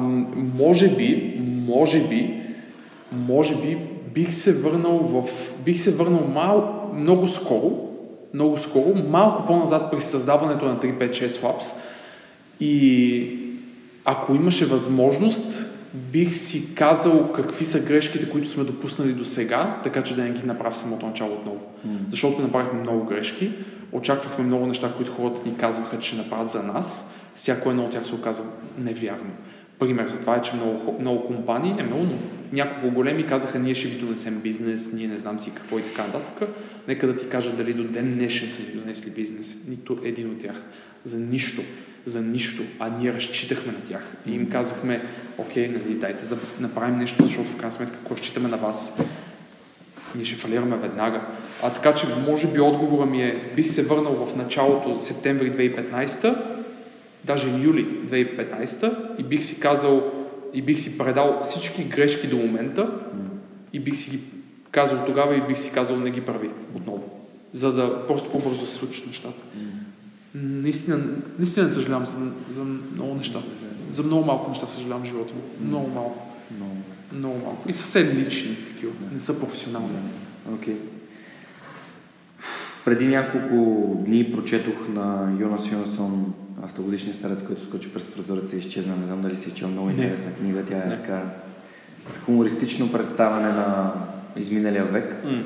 [0.59, 2.43] може би, може би,
[3.13, 3.79] може би
[4.15, 5.25] бих се върнал в...
[5.65, 7.71] Бих се върнал мал, много скоро,
[8.35, 11.77] много скоро, малко по-назад при създаването на 356 Labs
[12.61, 13.39] и
[14.05, 20.03] ако имаше възможност, бих си казал какви са грешките, които сме допуснали до сега, така
[20.03, 21.61] че да не ги направя самото начало отново.
[21.89, 21.91] Mm.
[22.11, 23.51] Защото направихме много грешки,
[23.93, 28.07] очаквахме много неща, които хората ни казваха, че направят за нас, всяко едно от тях
[28.07, 28.43] се оказа
[28.79, 29.31] невярно.
[29.79, 32.19] Пример за това е, че много, много компании, не много, но
[32.53, 36.07] няколко големи казаха, ние ще ви донесем бизнес, ние не знам си какво и така
[36.07, 36.49] нататък.
[36.89, 39.57] Нека да ти кажа дали до ден днешен са ни донесли бизнес.
[39.69, 40.57] Нито един от тях.
[41.05, 41.63] За нищо.
[42.07, 42.63] За нищо.
[42.79, 44.03] А ние разчитахме на тях.
[44.27, 45.03] И им казахме,
[45.39, 48.97] окей, нали, дайте да направим нещо, защото в крайна сметка, ако разчитаме на вас,
[50.15, 51.27] ние ще фалираме веднага.
[51.63, 56.37] А така че, може би отговора ми е, бих се върнал в началото септември 2015
[57.25, 60.13] даже юли 2015 и бих си казал
[60.55, 62.91] и бих си предал всички грешки до момента
[63.73, 64.19] и бих си ги
[64.71, 67.21] казал тогава и бих си казал не ги прави отново.
[67.53, 69.45] За да просто по-бързо се случат нещата.
[70.65, 70.99] Наистина,
[71.39, 72.19] наистина съжалявам за,
[72.51, 73.39] за много неща.
[73.91, 75.67] За много малко неща съжалявам в живота ми.
[75.67, 76.27] Много малко.
[76.57, 76.77] Много.
[77.13, 77.69] Много малко.
[77.69, 78.93] И съвсем лични такива.
[79.13, 79.89] Не са професионални.
[80.55, 80.75] Окей.
[80.75, 80.79] Okay.
[82.85, 83.57] Преди няколко
[84.07, 86.35] дни прочетох на Йонас Йонсон
[86.69, 88.97] стогодишния старец, който скочи през прозореца и изчезна.
[88.97, 90.37] Не знам дали си чел много интересна не.
[90.37, 90.63] книга.
[90.69, 90.97] Тя е не.
[90.97, 91.23] така
[91.99, 93.93] с хумористично представяне на
[94.37, 95.15] изминалия век.
[95.27, 95.43] Mm.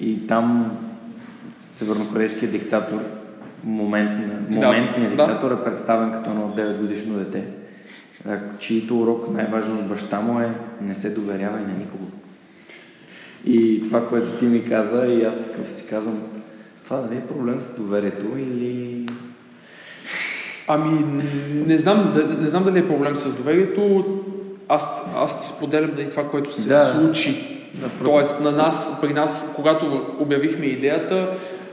[0.00, 0.76] И там
[1.70, 3.17] севернокорейският диктатор,
[3.64, 4.10] момент,
[4.50, 5.54] моментният да, диктатор да.
[5.54, 7.44] е представен като едно 9 годишно дете,
[8.58, 10.50] чието урок най-важно от баща му е
[10.80, 12.04] не се доверява и на никого.
[13.44, 16.22] И това, което ти ми каза, и аз такъв си казвам,
[16.84, 19.06] това дали е проблем с доверието или
[20.70, 21.22] Ами,
[21.66, 24.04] не знам, не знам дали е проблем с доверието.
[24.68, 26.84] Аз, аз ти споделям да и това, което се да.
[26.84, 27.58] случи.
[27.74, 31.30] Да, Тоест, на нас, при нас, когато обявихме идеята,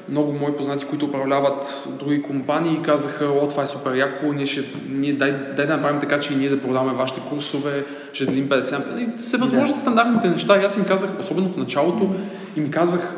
[0.10, 4.64] много мои познати, които управляват други компании, казаха, о, това е супер яко, ние ще,
[4.90, 8.50] ние, дай, дай да направим така, че и ние да продаваме вашите курсове, ще делим
[8.50, 9.16] 50.
[9.16, 9.82] И се възможат да.
[9.82, 10.62] стандартните неща.
[10.62, 12.16] И аз им казах, особено в началото,
[12.58, 13.16] им казах,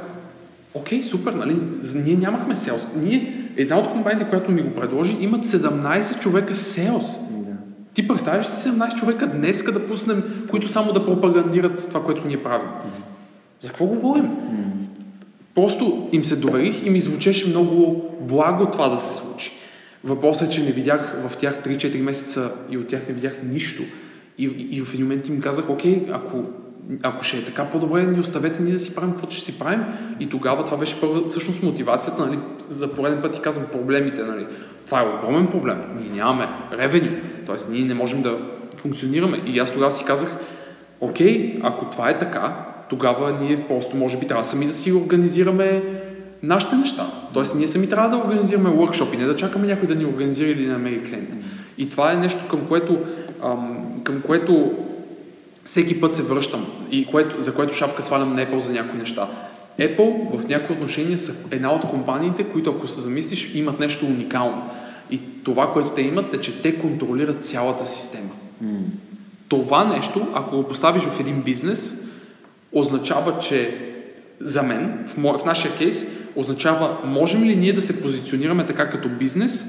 [0.73, 1.59] окей, супер, нали,
[1.95, 2.87] ние нямахме селс.
[2.95, 7.19] Ние, една от компаниите, която ми го предложи, имат 17 човека селс.
[7.31, 7.51] Да.
[7.93, 12.43] Ти представяш ли 17 човека днес да пуснем, които само да пропагандират това, което ние
[12.43, 12.69] правим?
[13.59, 14.25] За какво говорим?
[14.25, 14.86] Mm-hmm.
[15.57, 19.51] Просто им се доверих и ми звучеше много благо това да се случи.
[20.03, 23.83] Въпросът е, че не видях в тях 3-4 месеца и от тях не видях нищо.
[24.37, 26.43] И, и в един момент им казах, окей, ако
[27.03, 29.83] ако ще е така, по-добре ни оставете ни да си правим каквото ще си правим.
[30.19, 32.39] И тогава това беше първа, всъщност мотивацията, нали,
[32.69, 34.23] за пореден път ти казвам проблемите.
[34.23, 34.45] Нали.
[34.85, 35.81] Това е огромен проблем.
[35.99, 37.71] Ние нямаме ревени, т.е.
[37.71, 38.37] ние не можем да
[38.77, 39.41] функционираме.
[39.45, 40.37] И аз тогава си казах,
[41.01, 45.83] окей, ако това е така, тогава ние просто може би трябва сами да си организираме
[46.43, 47.11] нашите неща.
[47.33, 50.65] Тоест ние сами трябва да организираме workshop не да чакаме някой да ни организира или
[50.65, 51.37] да намери клиент.
[51.77, 52.99] И това е нещо към което,
[53.43, 54.71] ам, към което
[55.63, 59.27] всеки път се връщам и което, за което шапка свалям на Apple за някои неща.
[59.79, 64.69] Apple в някои отношения са една от компаниите, които ако се замислиш, имат нещо уникално.
[65.11, 68.29] И това, което те имат е, че те контролират цялата система.
[68.63, 68.79] Mm.
[69.49, 72.06] Това нещо, ако го поставиш в един бизнес,
[72.79, 73.77] означава, че
[74.41, 76.05] за мен, в, мо, в нашия кейс,
[76.35, 79.65] означава, можем ли ние да се позиционираме така като бизнес,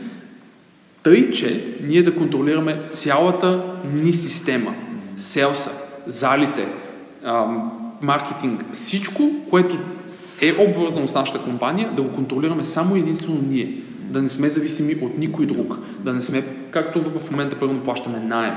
[1.02, 4.74] тъй, че ние да контролираме цялата ни система,
[5.16, 5.70] селса,
[6.06, 6.68] залите,
[8.02, 9.78] маркетинг, всичко, което
[10.42, 13.82] е обвързано с нашата компания, да го контролираме само единствено ние.
[14.00, 15.78] Да не сме зависими от никой друг.
[16.00, 18.54] Да не сме, както в момента първо плащаме найем.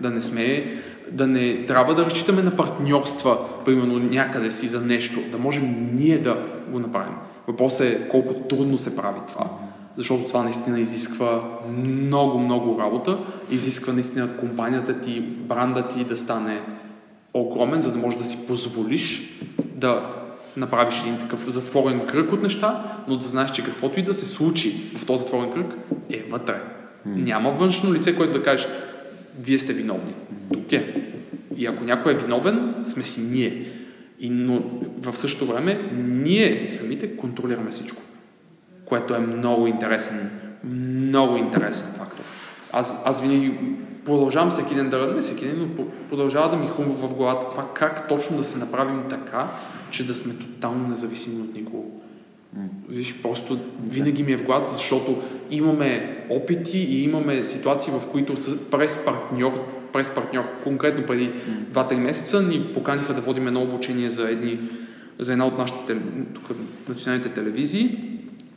[0.00, 0.66] Да не сме
[1.12, 6.18] да не трябва да разчитаме на партньорства, примерно някъде си за нещо, да можем ние
[6.18, 6.38] да
[6.68, 7.14] го направим.
[7.48, 9.50] Въпросът е колко трудно се прави това,
[9.96, 11.42] защото това наистина изисква
[11.78, 13.18] много, много работа,
[13.50, 16.60] изисква наистина компанията ти, бранда ти да стане
[17.34, 19.38] огромен, за да можеш да си позволиш
[19.74, 20.00] да
[20.56, 24.26] направиш един такъв затворен кръг от неща, но да знаеш, че каквото и да се
[24.26, 25.74] случи в този затворен кръг
[26.10, 26.60] е вътре.
[27.06, 28.68] Няма външно лице, което да кажеш,
[29.38, 30.14] вие сте виновни.
[30.52, 31.10] Тук е.
[31.56, 33.66] И ако някой е виновен, сме си ние.
[34.20, 34.62] И, но
[35.00, 38.02] в същото време ние самите контролираме всичко.
[38.84, 40.30] Което е много интересен,
[40.64, 42.24] много интересен фактор.
[42.72, 43.54] Аз, аз винаги
[44.04, 47.68] продължавам всеки ден да, не всеки ден, но продължава да ми хумва в главата това
[47.74, 49.46] как точно да се направим така,
[49.90, 51.83] че да сме тотално независими от никого.
[52.94, 58.34] Виж, просто винаги ми е в главата, защото имаме опити и имаме ситуации, в които
[58.70, 59.52] през партньор,
[59.92, 61.30] през партньор, конкретно преди
[61.72, 64.58] 2-3 месеца, ни поканиха да водим едно обучение за, едни,
[65.18, 65.96] за една от нашите
[66.34, 66.44] тук,
[66.88, 67.98] националните телевизии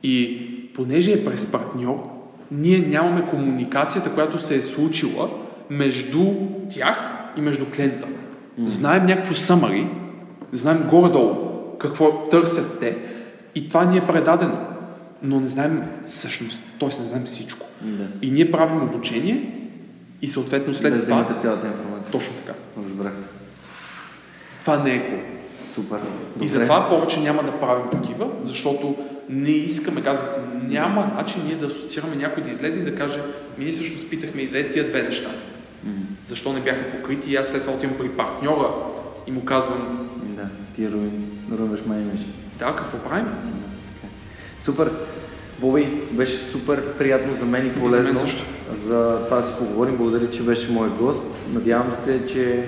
[0.04, 0.42] и
[0.74, 2.10] понеже е през партньор,
[2.52, 5.30] ние нямаме комуникацията, която се е случила
[5.70, 6.34] между
[6.74, 8.08] тях и между клиента.
[8.66, 9.88] Знаем някакво съмари,
[10.54, 11.36] знаем горе-долу
[11.80, 12.98] какво търсят те
[13.58, 14.58] и това ни е предадено,
[15.24, 17.00] но не знаем същност, т.е.
[17.00, 17.66] не знаем всичко.
[17.82, 18.06] Да.
[18.22, 19.70] И ние правим обучение
[20.22, 21.16] и съответно след да това...
[21.16, 22.12] имате цялата информация.
[22.12, 22.54] Точно така.
[22.84, 23.28] Разбрахте.
[24.62, 25.22] Това не е cool.
[25.76, 26.00] Супер.
[26.42, 28.96] И затова повече няма да правим такива, защото
[29.30, 33.20] не искаме, казахте, няма начин ние да асоциираме някой да излезе и да каже,
[33.58, 35.30] ми ние също спитахме и за тия две неща.
[36.24, 38.70] Защо не бяха покрити и аз след това отивам при партньора
[39.28, 42.20] и му казвам, Да, ти руин, руваш май имаш.
[42.60, 43.26] Да, какво правим?
[44.60, 44.92] Супер.
[45.60, 47.98] Боби, беше супер приятно за мен и полезно.
[47.98, 48.44] за мен също.
[48.86, 49.98] За това да си поговорим.
[49.98, 51.20] Благодаря, че беше мой гост.
[51.54, 52.66] Надявам се, че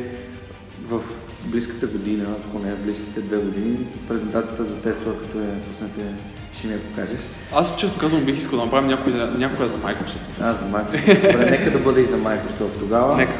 [0.89, 1.01] в
[1.45, 3.77] близката година, ако не в близките две години,
[4.07, 6.13] презентацията за Тесла, като е пуснете,
[6.53, 7.19] ще ми я покажеш.
[7.53, 10.41] Аз често казвам, бих искал да направим някой, някоя за Microsoft.
[10.41, 11.31] Аз за Microsoft.
[11.31, 13.15] Добре, нека да бъде и за Microsoft тогава.
[13.17, 13.33] Нека.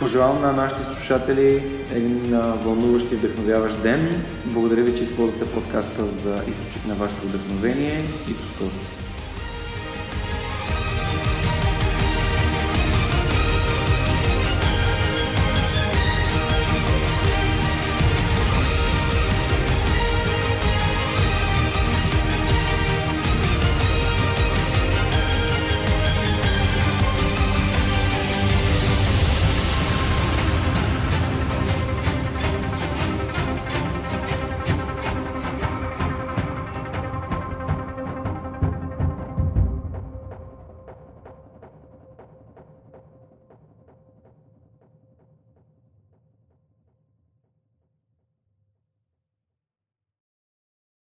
[0.00, 2.20] Пожелавам на нашите слушатели един
[2.64, 4.22] вълнуващ и вдъхновяващ ден.
[4.44, 8.70] Благодаря ви, че използвате подкаста за източник на вашето вдъхновение и до скоро.